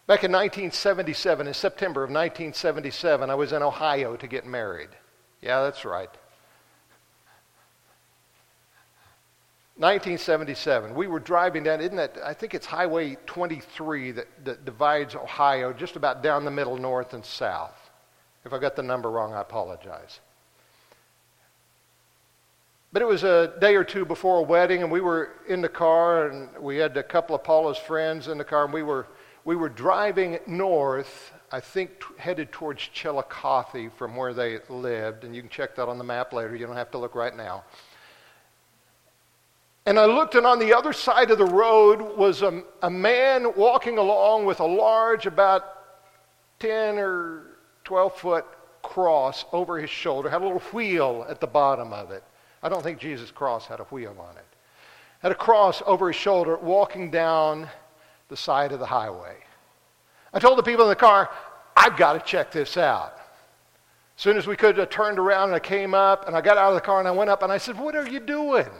Back 0.06 0.22
in 0.22 0.30
1977, 0.30 1.48
in 1.48 1.52
September 1.52 2.04
of 2.04 2.10
1977, 2.10 3.28
I 3.28 3.34
was 3.34 3.50
in 3.50 3.60
Ohio 3.60 4.14
to 4.14 4.28
get 4.28 4.46
married. 4.46 4.90
Yeah, 5.42 5.64
that's 5.64 5.84
right. 5.84 6.10
1977, 9.76 10.94
we 10.94 11.08
were 11.08 11.18
driving 11.18 11.64
down, 11.64 11.80
isn't 11.80 11.96
that, 11.96 12.16
I 12.24 12.34
think 12.34 12.54
it's 12.54 12.66
Highway 12.66 13.16
23 13.26 14.12
that, 14.12 14.44
that 14.44 14.64
divides 14.64 15.16
Ohio 15.16 15.72
just 15.72 15.96
about 15.96 16.22
down 16.22 16.44
the 16.44 16.52
middle, 16.52 16.76
north 16.76 17.14
and 17.14 17.24
south. 17.24 17.90
If 18.44 18.52
I 18.52 18.60
got 18.60 18.76
the 18.76 18.84
number 18.84 19.10
wrong, 19.10 19.34
I 19.34 19.40
apologize. 19.40 20.20
But 22.94 23.02
it 23.02 23.06
was 23.06 23.24
a 23.24 23.52
day 23.58 23.74
or 23.74 23.82
two 23.82 24.04
before 24.04 24.38
a 24.38 24.42
wedding, 24.42 24.84
and 24.84 24.92
we 24.92 25.00
were 25.00 25.32
in 25.48 25.60
the 25.60 25.68
car, 25.68 26.28
and 26.28 26.48
we 26.60 26.76
had 26.76 26.96
a 26.96 27.02
couple 27.02 27.34
of 27.34 27.42
Paula's 27.42 27.76
friends 27.76 28.28
in 28.28 28.38
the 28.38 28.44
car, 28.44 28.66
and 28.66 28.72
we 28.72 28.84
were, 28.84 29.08
we 29.44 29.56
were 29.56 29.68
driving 29.68 30.38
north, 30.46 31.32
I 31.50 31.58
think 31.58 31.90
t- 31.98 32.06
headed 32.18 32.52
towards 32.52 32.82
Chillicothe 32.82 33.90
from 33.96 34.14
where 34.14 34.32
they 34.32 34.60
lived, 34.68 35.24
and 35.24 35.34
you 35.34 35.42
can 35.42 35.50
check 35.50 35.74
that 35.74 35.88
on 35.88 35.98
the 35.98 36.04
map 36.04 36.32
later. 36.32 36.54
You 36.54 36.68
don't 36.68 36.76
have 36.76 36.92
to 36.92 36.98
look 36.98 37.16
right 37.16 37.36
now. 37.36 37.64
And 39.86 39.98
I 39.98 40.04
looked, 40.04 40.36
and 40.36 40.46
on 40.46 40.60
the 40.60 40.72
other 40.72 40.92
side 40.92 41.32
of 41.32 41.38
the 41.38 41.46
road 41.46 42.16
was 42.16 42.42
a, 42.42 42.62
a 42.80 42.90
man 42.90 43.56
walking 43.56 43.98
along 43.98 44.44
with 44.44 44.60
a 44.60 44.66
large, 44.66 45.26
about 45.26 45.64
10 46.60 46.98
or 46.98 47.56
12 47.82 48.16
foot 48.16 48.44
cross 48.84 49.46
over 49.50 49.80
his 49.80 49.90
shoulder, 49.90 50.30
had 50.30 50.42
a 50.42 50.44
little 50.44 50.60
wheel 50.70 51.26
at 51.28 51.40
the 51.40 51.48
bottom 51.48 51.92
of 51.92 52.12
it. 52.12 52.22
I 52.64 52.70
don't 52.70 52.82
think 52.82 52.98
Jesus' 52.98 53.30
cross 53.30 53.66
had 53.66 53.78
a 53.78 53.84
wheel 53.84 54.16
on 54.18 54.36
it. 54.38 54.46
Had 55.20 55.32
a 55.32 55.36
cross 55.36 55.82
over 55.84 56.08
his 56.08 56.16
shoulder 56.16 56.56
walking 56.56 57.10
down 57.10 57.68
the 58.28 58.36
side 58.36 58.72
of 58.72 58.78
the 58.78 58.86
highway. 58.86 59.36
I 60.32 60.38
told 60.38 60.56
the 60.56 60.62
people 60.62 60.84
in 60.84 60.88
the 60.88 60.96
car, 60.96 61.30
I've 61.76 61.98
got 61.98 62.14
to 62.14 62.20
check 62.20 62.50
this 62.50 62.78
out. 62.78 63.18
As 64.16 64.22
soon 64.22 64.38
as 64.38 64.46
we 64.46 64.56
could, 64.56 64.80
I 64.80 64.86
turned 64.86 65.18
around 65.18 65.48
and 65.48 65.56
I 65.56 65.60
came 65.60 65.92
up 65.92 66.26
and 66.26 66.34
I 66.34 66.40
got 66.40 66.56
out 66.56 66.70
of 66.70 66.74
the 66.74 66.80
car 66.80 67.00
and 67.00 67.06
I 67.06 67.10
went 67.10 67.28
up 67.28 67.42
and 67.42 67.52
I 67.52 67.58
said, 67.58 67.78
What 67.78 67.94
are 67.94 68.08
you 68.08 68.18
doing? 68.20 68.70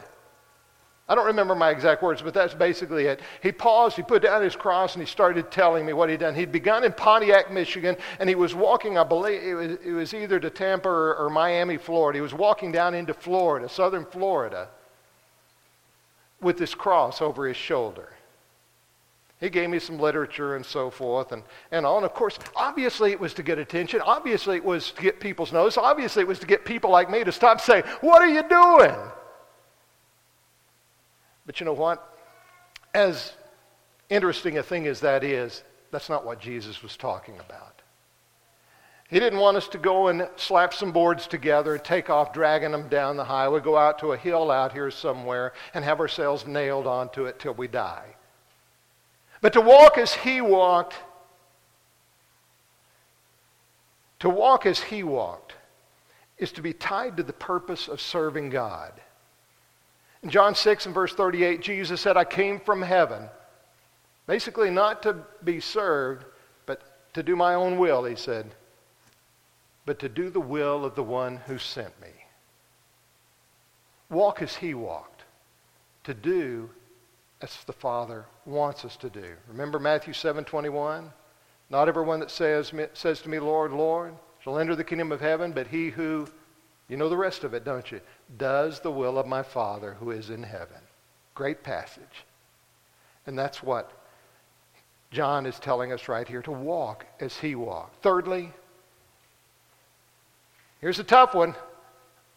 I 1.07 1.15
don't 1.15 1.27
remember 1.27 1.55
my 1.55 1.69
exact 1.71 2.03
words, 2.03 2.23
but 2.23 2.33
that's 2.33 2.55
basically 2.55 3.05
it. 3.05 3.21
He 3.43 3.53
paused, 3.53 3.97
he 3.97 4.03
put 4.03 4.23
down 4.23 4.43
his 4.43 4.57
cross, 4.57 4.95
and 4.95 5.03
he 5.03 5.07
started 5.07 5.51
telling 5.51 5.85
me 5.85 5.93
what 5.93 6.09
he'd 6.09 6.21
done. 6.21 6.35
He'd 6.35 6.51
begun 6.51 6.83
in 6.83 6.93
Pontiac, 6.93 7.53
Michigan, 7.53 7.97
and 8.19 8.29
he 8.29 8.35
was 8.35 8.55
walking, 8.55 8.97
I 8.97 9.05
believe, 9.05 9.43
it 9.43 9.55
was, 9.55 9.71
it 9.85 9.93
was 9.93 10.15
either 10.15 10.41
to 10.41 10.49
Tampa 10.49 10.89
or, 10.89 11.17
or 11.17 11.29
Miami, 11.29 11.77
Florida. 11.77 12.17
He 12.17 12.23
was 12.23 12.33
walking 12.33 12.73
down 12.73 12.95
into 12.95 13.13
Florida, 13.13 13.69
southern 13.69 14.07
Florida, 14.07 14.69
with 16.41 16.57
this 16.57 16.75
cross 16.75 17.21
over 17.21 17.47
his 17.47 17.57
shoulder. 17.57 18.09
He 19.41 19.51
gave 19.51 19.69
me 19.69 19.79
some 19.81 19.99
literature 19.99 20.57
and 20.57 20.65
so 20.65 20.89
forth 20.89 21.33
and, 21.33 21.43
and. 21.71 21.85
And 21.85 22.05
of 22.05 22.15
course, 22.15 22.39
obviously 22.57 23.11
it 23.11 23.21
was 23.21 23.35
to 23.35 23.43
get 23.43 23.59
attention. 23.59 24.01
Obviously 24.01 24.57
it 24.57 24.65
was 24.65 24.93
to 24.93 25.03
get 25.03 25.21
people's 25.21 25.53
notice. 25.53 25.77
Obviously 25.77 26.23
it 26.23 26.29
was 26.29 26.39
to 26.39 26.47
get 26.47 26.65
people 26.65 26.89
like 26.91 27.11
me 27.11 27.25
to 27.25 27.33
stop 27.33 27.61
saying, 27.61 27.83
What 28.01 28.23
are 28.23 28.29
you 28.29 28.43
doing? 28.49 28.97
But 31.47 31.61
you 31.61 31.67
know 31.67 31.73
what? 31.73 32.17
As 32.95 33.33
interesting 34.09 34.59
a 34.59 34.63
thing 34.63 34.87
as 34.87 35.01
that 35.01 35.25
is, 35.25 35.63
that's 35.91 36.09
not 36.09 36.25
what 36.25 36.41
Jesus 36.41 36.83
was 36.83 36.97
talking 36.97 37.39
about. 37.39 37.83
He 39.11 39.21
didn't 39.21 39.39
want 39.39 39.57
us 39.57 39.69
to 39.69 39.79
go 39.79 40.09
and 40.09 40.29
slap 40.37 40.73
some 40.73 40.91
boards 40.91 41.27
together 41.27 41.75
and 41.75 41.85
take 41.85 42.09
off 42.09 42.33
dragging 42.33 42.73
them 42.73 42.89
down 42.89 43.17
the 43.17 43.25
highway, 43.25 43.61
go 43.61 43.77
out 43.77 43.99
to 44.01 44.13
a 44.13 44.17
hill 44.17 44.51
out 44.51 44.73
here 44.73 44.91
somewhere 44.91 45.53
and 45.75 45.85
have 45.85 46.01
ourselves 46.01 46.47
nailed 46.47 46.87
onto 46.87 47.27
it 47.27 47.39
till 47.39 47.55
we 47.55 47.69
die. 47.69 48.17
But 49.41 49.53
to 49.53 49.61
walk 49.61 49.99
as 49.99 50.15
he 50.15 50.41
walked, 50.41 50.95
to 54.21 54.31
walk 54.31 54.65
as 54.65 54.81
he 54.81 55.03
walked, 55.03 55.55
is 56.39 56.51
to 56.53 56.63
be 56.63 56.73
tied 56.73 57.19
to 57.19 57.23
the 57.23 57.33
purpose 57.33 57.89
of 57.89 58.01
serving 58.01 58.51
God. 58.51 59.01
In 60.25 60.31
John 60.31 60.55
6 60.55 60.87
and 60.87 60.95
verse 60.95 61.13
38, 61.13 61.61
Jesus 61.61 62.01
said, 62.01 62.17
I 62.17 62.25
came 62.25 62.59
from 62.59 62.81
heaven. 62.81 63.29
Basically, 64.27 64.71
not 64.71 65.03
to 65.03 65.19
be 65.45 65.61
served, 65.61 66.25
but 66.65 67.13
to 67.13 67.23
do 67.23 67.37
my 67.37 67.55
own 67.55 67.79
will, 67.79 68.05
he 68.05 68.17
said, 68.17 68.55
but 69.85 69.99
to 69.99 70.09
do 70.09 70.31
the 70.31 70.41
will 70.41 70.83
of 70.87 70.95
the 70.95 71.03
one 71.03 71.37
who 71.47 71.59
sent 71.59 72.01
me. 72.01 72.09
Walk 74.09 74.41
as 74.41 74.57
he 74.57 74.73
walked, 74.73 75.25
to 76.05 76.15
do 76.15 76.71
as 77.43 77.63
the 77.65 77.75
Father 77.75 78.25
wants 78.47 78.87
us 78.87 78.97
to 78.97 79.11
do. 79.11 79.35
Remember 79.49 79.79
Matthew 79.79 80.15
7 80.15 80.45
21? 80.45 81.13
Not 81.69 81.89
everyone 81.89 82.21
that 82.21 82.31
says, 82.31 82.73
says 82.95 83.21
to 83.21 83.29
me, 83.29 83.39
Lord, 83.39 83.73
Lord, 83.73 84.15
shall 84.43 84.59
enter 84.59 84.75
the 84.75 84.85
kingdom 84.85 85.13
of 85.13 85.21
heaven, 85.21 85.53
but 85.53 85.67
he 85.67 85.91
who 85.91 86.27
you 86.89 86.97
know 86.97 87.09
the 87.09 87.17
rest 87.17 87.45
of 87.45 87.55
it, 87.55 87.65
don't 87.65 87.91
you? 87.91 88.01
Does 88.37 88.81
the 88.81 88.91
will 88.91 89.19
of 89.19 89.27
my 89.27 89.43
Father 89.43 89.95
who 89.95 90.11
is 90.11 90.31
in 90.31 90.43
heaven. 90.43 90.81
Great 91.35 91.63
passage. 91.63 92.25
And 93.27 93.39
that's 93.39 93.63
what 93.63 93.91
John 95.11 95.47
is 95.47 95.59
telling 95.59 95.93
us 95.93 96.09
right 96.09 96.29
here 96.29 96.43
to 96.43 96.53
walk 96.53 97.07
as 97.21 97.39
he 97.39 97.55
walked. 97.55 98.03
Thirdly, 98.03 98.53
here's 100.81 100.99
a 100.99 101.05
tough 101.05 101.35
one 101.35 101.55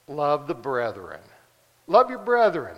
love 0.08 0.48
the 0.48 0.56
brethren. 0.56 1.20
Love 1.88 2.10
your 2.10 2.20
brethren. 2.20 2.78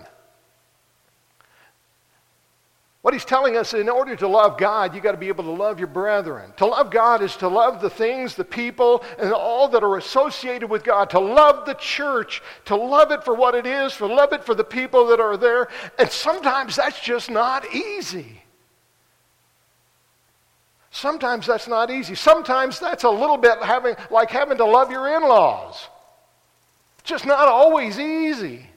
What 3.10 3.16
he's 3.16 3.26
telling 3.26 3.58
us, 3.58 3.74
in 3.74 3.90
order 3.90 4.16
to 4.18 4.28
love 4.28 4.60
God, 4.60 4.94
you've 4.94 5.02
got 5.02 5.14
to 5.14 5.18
be 5.18 5.30
able 5.30 5.46
to 5.46 5.50
love 5.50 5.80
your 5.80 5.88
brethren. 5.88 6.54
To 6.58 6.68
love 6.68 6.92
God 6.92 7.24
is 7.24 7.36
to 7.38 7.48
love 7.48 7.82
the 7.82 7.90
things, 7.90 8.36
the 8.36 8.46
people, 8.46 9.04
and 9.18 9.34
all 9.34 9.68
that 9.70 9.84
are 9.84 9.98
associated 9.98 10.70
with 10.70 10.84
God. 10.84 11.10
To 11.10 11.20
love 11.20 11.66
the 11.66 11.74
church, 11.74 12.44
to 12.66 12.76
love 12.76 13.12
it 13.12 13.24
for 13.24 13.34
what 13.34 13.56
it 13.56 13.66
is, 13.66 13.98
to 13.98 14.06
love 14.06 14.32
it 14.32 14.44
for 14.44 14.54
the 14.54 14.64
people 14.64 15.08
that 15.08 15.20
are 15.20 15.38
there. 15.38 15.70
And 15.98 16.12
sometimes 16.12 16.76
that's 16.76 17.02
just 17.02 17.32
not 17.32 17.74
easy. 17.74 18.44
Sometimes 20.92 21.48
that's 21.48 21.68
not 21.68 21.90
easy. 21.90 22.14
Sometimes 22.14 22.80
that's 22.80 23.06
a 23.06 23.10
little 23.10 23.38
bit 23.38 23.58
having, 23.64 23.96
like 24.12 24.30
having 24.30 24.58
to 24.58 24.66
love 24.66 24.92
your 24.92 25.08
in 25.18 25.24
laws. 25.24 25.88
Just 27.04 27.26
not 27.26 27.48
always 27.48 27.98
easy. 27.98 28.69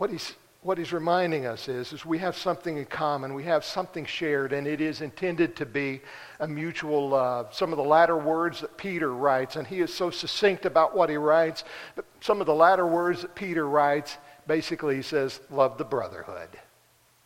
What 0.00 0.08
he's, 0.08 0.34
what 0.62 0.78
he's 0.78 0.94
reminding 0.94 1.44
us 1.44 1.68
is, 1.68 1.92
is 1.92 2.06
we 2.06 2.16
have 2.16 2.34
something 2.34 2.78
in 2.78 2.86
common. 2.86 3.34
We 3.34 3.44
have 3.44 3.66
something 3.66 4.06
shared, 4.06 4.54
and 4.54 4.66
it 4.66 4.80
is 4.80 5.02
intended 5.02 5.56
to 5.56 5.66
be 5.66 6.00
a 6.38 6.48
mutual 6.48 7.10
love. 7.10 7.54
Some 7.54 7.70
of 7.70 7.76
the 7.76 7.84
latter 7.84 8.16
words 8.16 8.62
that 8.62 8.78
Peter 8.78 9.12
writes, 9.14 9.56
and 9.56 9.66
he 9.66 9.80
is 9.80 9.92
so 9.92 10.08
succinct 10.10 10.64
about 10.64 10.96
what 10.96 11.10
he 11.10 11.18
writes, 11.18 11.64
but 11.96 12.06
some 12.22 12.40
of 12.40 12.46
the 12.46 12.54
latter 12.54 12.86
words 12.86 13.20
that 13.20 13.34
Peter 13.34 13.68
writes, 13.68 14.16
basically 14.46 14.96
he 14.96 15.02
says, 15.02 15.38
love 15.50 15.76
the 15.76 15.84
brotherhood. 15.84 16.48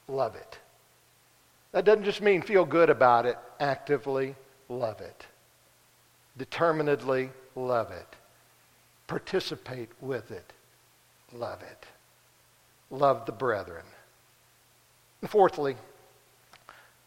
Love 0.08 0.34
it. 0.34 0.58
That 1.70 1.84
doesn't 1.84 2.04
just 2.04 2.22
mean 2.22 2.42
feel 2.42 2.64
good 2.64 2.90
about 2.90 3.24
it. 3.24 3.38
Actively 3.60 4.34
love 4.68 5.00
it. 5.00 5.26
Determinedly 6.37 7.30
love 7.54 7.92
it. 7.92 8.16
Participate 9.06 9.90
with 10.00 10.32
it. 10.32 10.52
Love 11.32 11.62
it. 11.62 11.87
Love 12.90 13.26
the 13.26 13.32
brethren. 13.32 13.84
And 15.20 15.30
fourthly, 15.30 15.76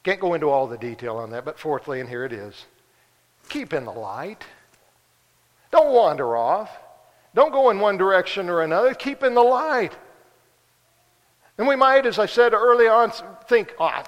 can't 0.04 0.20
go 0.20 0.34
into 0.34 0.50
all 0.50 0.68
the 0.68 0.78
detail 0.78 1.18
on 1.18 1.32
that, 1.32 1.46
but 1.46 1.60
fourthly, 1.60 2.00
and 2.00 2.10
here 2.10 2.26
it 2.26 2.34
is 2.34 2.66
keep 3.50 3.74
in 3.74 3.86
the 3.86 3.92
light. 3.92 4.44
Don't 5.72 5.94
wander 5.94 6.36
off. 6.36 6.70
Don't 7.34 7.52
go 7.52 7.70
in 7.70 7.80
one 7.80 7.98
direction 7.98 8.50
or 8.50 8.62
another. 8.62 8.94
Keep 8.94 9.24
in 9.24 9.34
the 9.34 9.44
light. 9.44 9.94
And 11.58 11.68
we 11.68 11.76
might, 11.76 12.06
as 12.06 12.20
I 12.20 12.26
said 12.26 12.54
early 12.54 12.88
on, 12.88 13.12
think, 13.48 13.74
oh, 13.80 14.04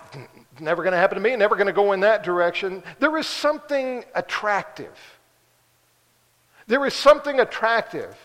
never 0.59 0.83
going 0.83 0.93
to 0.93 0.97
happen 0.99 1.15
to 1.15 1.21
me, 1.21 1.35
never 1.35 1.55
going 1.55 1.67
to 1.67 1.73
go 1.73 1.93
in 1.93 2.01
that 2.01 2.23
direction. 2.23 2.83
There 2.99 3.17
is 3.17 3.27
something 3.27 4.03
attractive. 4.13 4.97
There 6.67 6.85
is 6.85 6.93
something 6.93 7.39
attractive, 7.39 8.15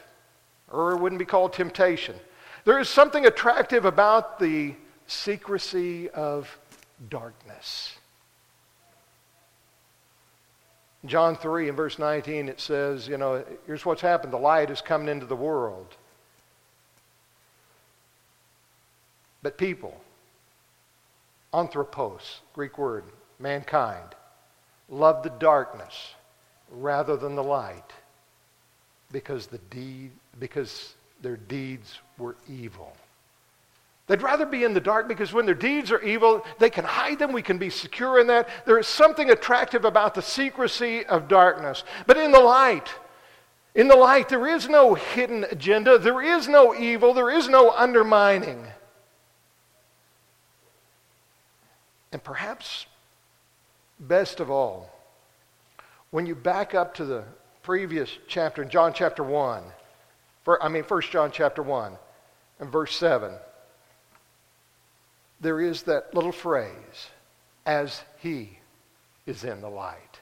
or 0.70 0.92
it 0.92 1.00
wouldn't 1.00 1.18
be 1.18 1.24
called 1.24 1.54
temptation. 1.54 2.16
There 2.64 2.78
is 2.78 2.88
something 2.88 3.26
attractive 3.26 3.84
about 3.84 4.38
the 4.38 4.74
secrecy 5.06 6.08
of 6.10 6.58
darkness. 7.10 7.96
John 11.04 11.36
3 11.36 11.68
in 11.68 11.76
verse 11.76 11.98
19, 11.98 12.48
it 12.48 12.60
says, 12.60 13.06
you 13.06 13.18
know, 13.18 13.44
here's 13.66 13.84
what's 13.84 14.00
happened. 14.00 14.32
The 14.32 14.38
light 14.38 14.70
is 14.70 14.80
coming 14.80 15.08
into 15.08 15.26
the 15.26 15.36
world. 15.36 15.94
But 19.42 19.58
people, 19.58 20.00
anthropos, 21.52 22.40
Greek 22.54 22.78
word, 22.78 23.04
mankind, 23.38 24.14
love 24.88 25.22
the 25.22 25.30
darkness 25.30 26.14
rather 26.70 27.18
than 27.18 27.34
the 27.34 27.42
light 27.42 27.92
because 29.12 29.46
the 29.46 29.58
deed 29.58 30.10
because 30.40 30.94
their 31.20 31.36
deeds 31.36 32.00
were 32.18 32.36
evil. 32.48 32.96
They'd 34.06 34.22
rather 34.22 34.44
be 34.44 34.64
in 34.64 34.74
the 34.74 34.80
dark 34.80 35.08
because 35.08 35.32
when 35.32 35.46
their 35.46 35.54
deeds 35.54 35.90
are 35.90 36.02
evil, 36.02 36.44
they 36.58 36.68
can 36.68 36.84
hide 36.84 37.18
them. 37.18 37.32
We 37.32 37.40
can 37.40 37.56
be 37.56 37.70
secure 37.70 38.20
in 38.20 38.26
that. 38.26 38.48
There 38.66 38.78
is 38.78 38.86
something 38.86 39.30
attractive 39.30 39.86
about 39.86 40.14
the 40.14 40.20
secrecy 40.20 41.06
of 41.06 41.26
darkness. 41.26 41.84
But 42.06 42.18
in 42.18 42.30
the 42.30 42.40
light, 42.40 42.88
in 43.74 43.88
the 43.88 43.96
light, 43.96 44.28
there 44.28 44.46
is 44.46 44.68
no 44.68 44.94
hidden 44.94 45.44
agenda. 45.50 45.98
There 45.98 46.20
is 46.20 46.48
no 46.48 46.74
evil. 46.74 47.14
There 47.14 47.30
is 47.30 47.48
no 47.48 47.70
undermining. 47.70 48.66
And 52.12 52.22
perhaps 52.22 52.86
best 53.98 54.38
of 54.38 54.50
all, 54.50 54.90
when 56.10 56.26
you 56.26 56.34
back 56.34 56.74
up 56.74 56.94
to 56.96 57.04
the 57.04 57.24
previous 57.62 58.18
chapter, 58.28 58.62
in 58.62 58.68
John 58.68 58.92
chapter 58.92 59.24
1, 59.24 59.64
for, 60.44 60.62
I 60.62 60.68
mean, 60.68 60.84
1 60.84 61.02
John 61.10 61.30
chapter 61.32 61.62
1 61.62 61.96
and 62.60 62.70
verse 62.70 62.94
7, 62.96 63.32
there 65.40 65.60
is 65.60 65.82
that 65.84 66.14
little 66.14 66.32
phrase, 66.32 67.08
as 67.66 68.02
he 68.18 68.58
is 69.26 69.44
in 69.44 69.60
the 69.60 69.68
light. 69.68 70.20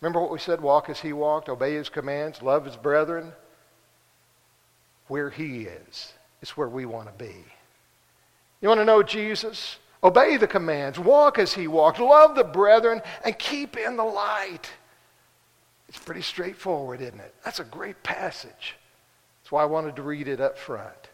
Remember 0.00 0.20
what 0.20 0.30
we 0.30 0.38
said? 0.38 0.60
Walk 0.60 0.88
as 0.88 1.00
he 1.00 1.12
walked, 1.12 1.48
obey 1.48 1.74
his 1.74 1.88
commands, 1.88 2.42
love 2.42 2.64
his 2.64 2.76
brethren. 2.76 3.32
Where 5.08 5.28
he 5.30 5.62
is, 5.62 6.12
is 6.40 6.50
where 6.50 6.68
we 6.68 6.86
want 6.86 7.08
to 7.08 7.24
be. 7.24 7.44
You 8.60 8.68
want 8.68 8.80
to 8.80 8.84
know 8.84 9.02
Jesus? 9.02 9.78
Obey 10.02 10.38
the 10.38 10.46
commands, 10.46 10.98
walk 10.98 11.38
as 11.38 11.52
he 11.52 11.66
walked, 11.66 11.98
love 11.98 12.34
the 12.34 12.44
brethren, 12.44 13.02
and 13.24 13.38
keep 13.38 13.76
in 13.76 13.96
the 13.96 14.04
light. 14.04 14.70
It's 15.88 15.98
pretty 15.98 16.22
straightforward, 16.22 17.02
isn't 17.02 17.20
it? 17.20 17.34
That's 17.44 17.60
a 17.60 17.64
great 17.64 18.02
passage. 18.02 18.76
That's 19.50 19.56
why 19.56 19.62
I 19.64 19.66
wanted 19.66 19.96
to 19.96 20.02
read 20.02 20.28
it 20.28 20.40
up 20.40 20.56
front. 20.56 21.08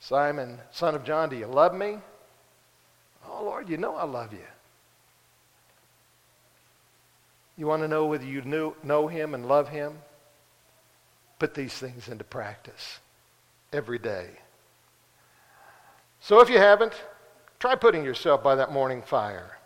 Simon, 0.00 0.58
son 0.72 0.96
of 0.96 1.04
John, 1.04 1.28
do 1.28 1.36
you 1.36 1.46
love 1.46 1.72
me? 1.72 1.98
Oh, 3.28 3.44
Lord, 3.44 3.68
you 3.68 3.76
know 3.76 3.94
I 3.94 4.04
love 4.04 4.32
you. 4.32 4.40
You 7.56 7.68
want 7.68 7.82
to 7.82 7.88
know 7.88 8.06
whether 8.06 8.24
you 8.24 8.42
knew, 8.42 8.74
know 8.82 9.06
him 9.06 9.34
and 9.34 9.46
love 9.46 9.68
him? 9.68 9.98
Put 11.38 11.54
these 11.54 11.74
things 11.74 12.08
into 12.08 12.24
practice 12.24 12.98
every 13.72 14.00
day. 14.00 14.30
So 16.20 16.40
if 16.40 16.48
you 16.48 16.58
haven't, 16.58 16.94
Try 17.62 17.76
putting 17.76 18.02
yourself 18.02 18.42
by 18.42 18.56
that 18.56 18.72
morning 18.72 19.02
fire. 19.02 19.56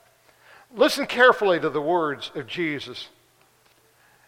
Listen 0.75 1.07
carefully 1.07 1.59
to 1.59 1.71
the 1.71 1.81
words 1.81 2.31
of 2.35 2.47
Jesus. 2.47 3.09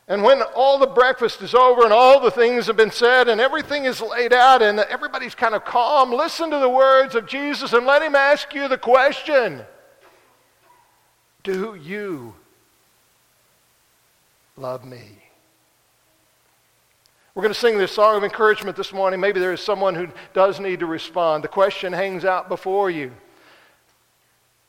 And 0.08 0.22
when 0.22 0.40
all 0.40 0.78
the 0.78 0.86
breakfast 0.86 1.42
is 1.42 1.54
over 1.54 1.84
and 1.84 1.92
all 1.92 2.18
the 2.18 2.30
things 2.30 2.66
have 2.66 2.78
been 2.78 2.90
said 2.90 3.28
and 3.28 3.42
everything 3.42 3.84
is 3.84 4.00
laid 4.00 4.32
out 4.32 4.62
and 4.62 4.80
everybody's 4.80 5.34
kind 5.34 5.54
of 5.54 5.66
calm, 5.66 6.10
listen 6.10 6.50
to 6.50 6.58
the 6.58 6.68
words 6.68 7.14
of 7.14 7.26
Jesus 7.26 7.74
and 7.74 7.84
let 7.84 8.02
him 8.02 8.14
ask 8.14 8.54
you 8.54 8.68
the 8.68 8.78
question 8.78 9.62
Do 11.42 11.74
you 11.74 12.34
love 14.56 14.86
me? 14.86 15.02
We're 17.34 17.42
going 17.42 17.54
to 17.54 17.60
sing 17.60 17.76
this 17.76 17.92
song 17.92 18.16
of 18.16 18.24
encouragement 18.24 18.76
this 18.76 18.92
morning. 18.92 19.20
Maybe 19.20 19.38
there 19.38 19.52
is 19.52 19.60
someone 19.60 19.94
who 19.94 20.08
does 20.32 20.58
need 20.58 20.80
to 20.80 20.86
respond. 20.86 21.44
The 21.44 21.48
question 21.48 21.92
hangs 21.92 22.24
out 22.24 22.48
before 22.48 22.90
you. 22.90 23.12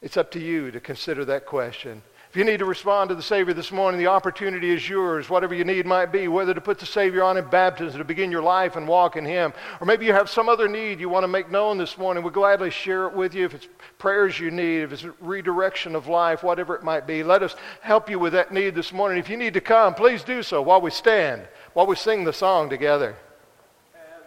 It's 0.01 0.17
up 0.17 0.31
to 0.31 0.39
you 0.39 0.69
to 0.71 0.79
consider 0.79 1.25
that 1.25 1.45
question. 1.45 2.03
If 2.29 2.37
you 2.37 2.43
need 2.43 2.59
to 2.59 2.65
respond 2.65 3.09
to 3.09 3.15
the 3.15 3.23
Savior 3.23 3.55
this 3.55 3.71
morning, 3.71 3.99
the 3.99 4.05
opportunity 4.05 4.69
is 4.69 4.87
yours, 4.87 5.31
whatever 5.31 5.55
your 5.55 5.65
need 5.65 5.87
might 5.87 6.11
be, 6.11 6.27
whether 6.27 6.53
to 6.53 6.61
put 6.61 6.77
the 6.77 6.85
Savior 6.85 7.23
on 7.23 7.37
in 7.37 7.49
baptism, 7.49 7.97
to 7.97 8.03
begin 8.03 8.29
your 8.29 8.43
life 8.43 8.75
and 8.75 8.87
walk 8.87 9.15
in 9.15 9.25
Him, 9.25 9.51
or 9.81 9.87
maybe 9.87 10.05
you 10.05 10.13
have 10.13 10.29
some 10.29 10.47
other 10.47 10.67
need 10.67 10.99
you 10.99 11.09
want 11.09 11.23
to 11.23 11.27
make 11.27 11.49
known 11.49 11.79
this 11.79 11.97
morning. 11.97 12.21
We'll 12.21 12.31
gladly 12.31 12.69
share 12.69 13.07
it 13.07 13.15
with 13.15 13.33
you. 13.33 13.45
If 13.45 13.55
it's 13.55 13.67
prayers 13.97 14.39
you 14.39 14.51
need, 14.51 14.81
if 14.81 14.93
it's 14.93 15.05
redirection 15.19 15.95
of 15.95 16.05
life, 16.05 16.43
whatever 16.43 16.75
it 16.75 16.83
might 16.83 17.07
be, 17.07 17.23
let 17.23 17.41
us 17.41 17.55
help 17.81 18.11
you 18.11 18.19
with 18.19 18.33
that 18.33 18.53
need 18.53 18.75
this 18.75 18.93
morning. 18.93 19.17
If 19.17 19.27
you 19.27 19.35
need 19.35 19.55
to 19.55 19.61
come, 19.61 19.95
please 19.95 20.23
do 20.23 20.43
so 20.43 20.61
while 20.61 20.81
we 20.81 20.91
stand, 20.91 21.47
while 21.73 21.87
we 21.87 21.95
sing 21.95 22.25
the 22.25 22.33
song 22.33 22.69
together. 22.69 23.15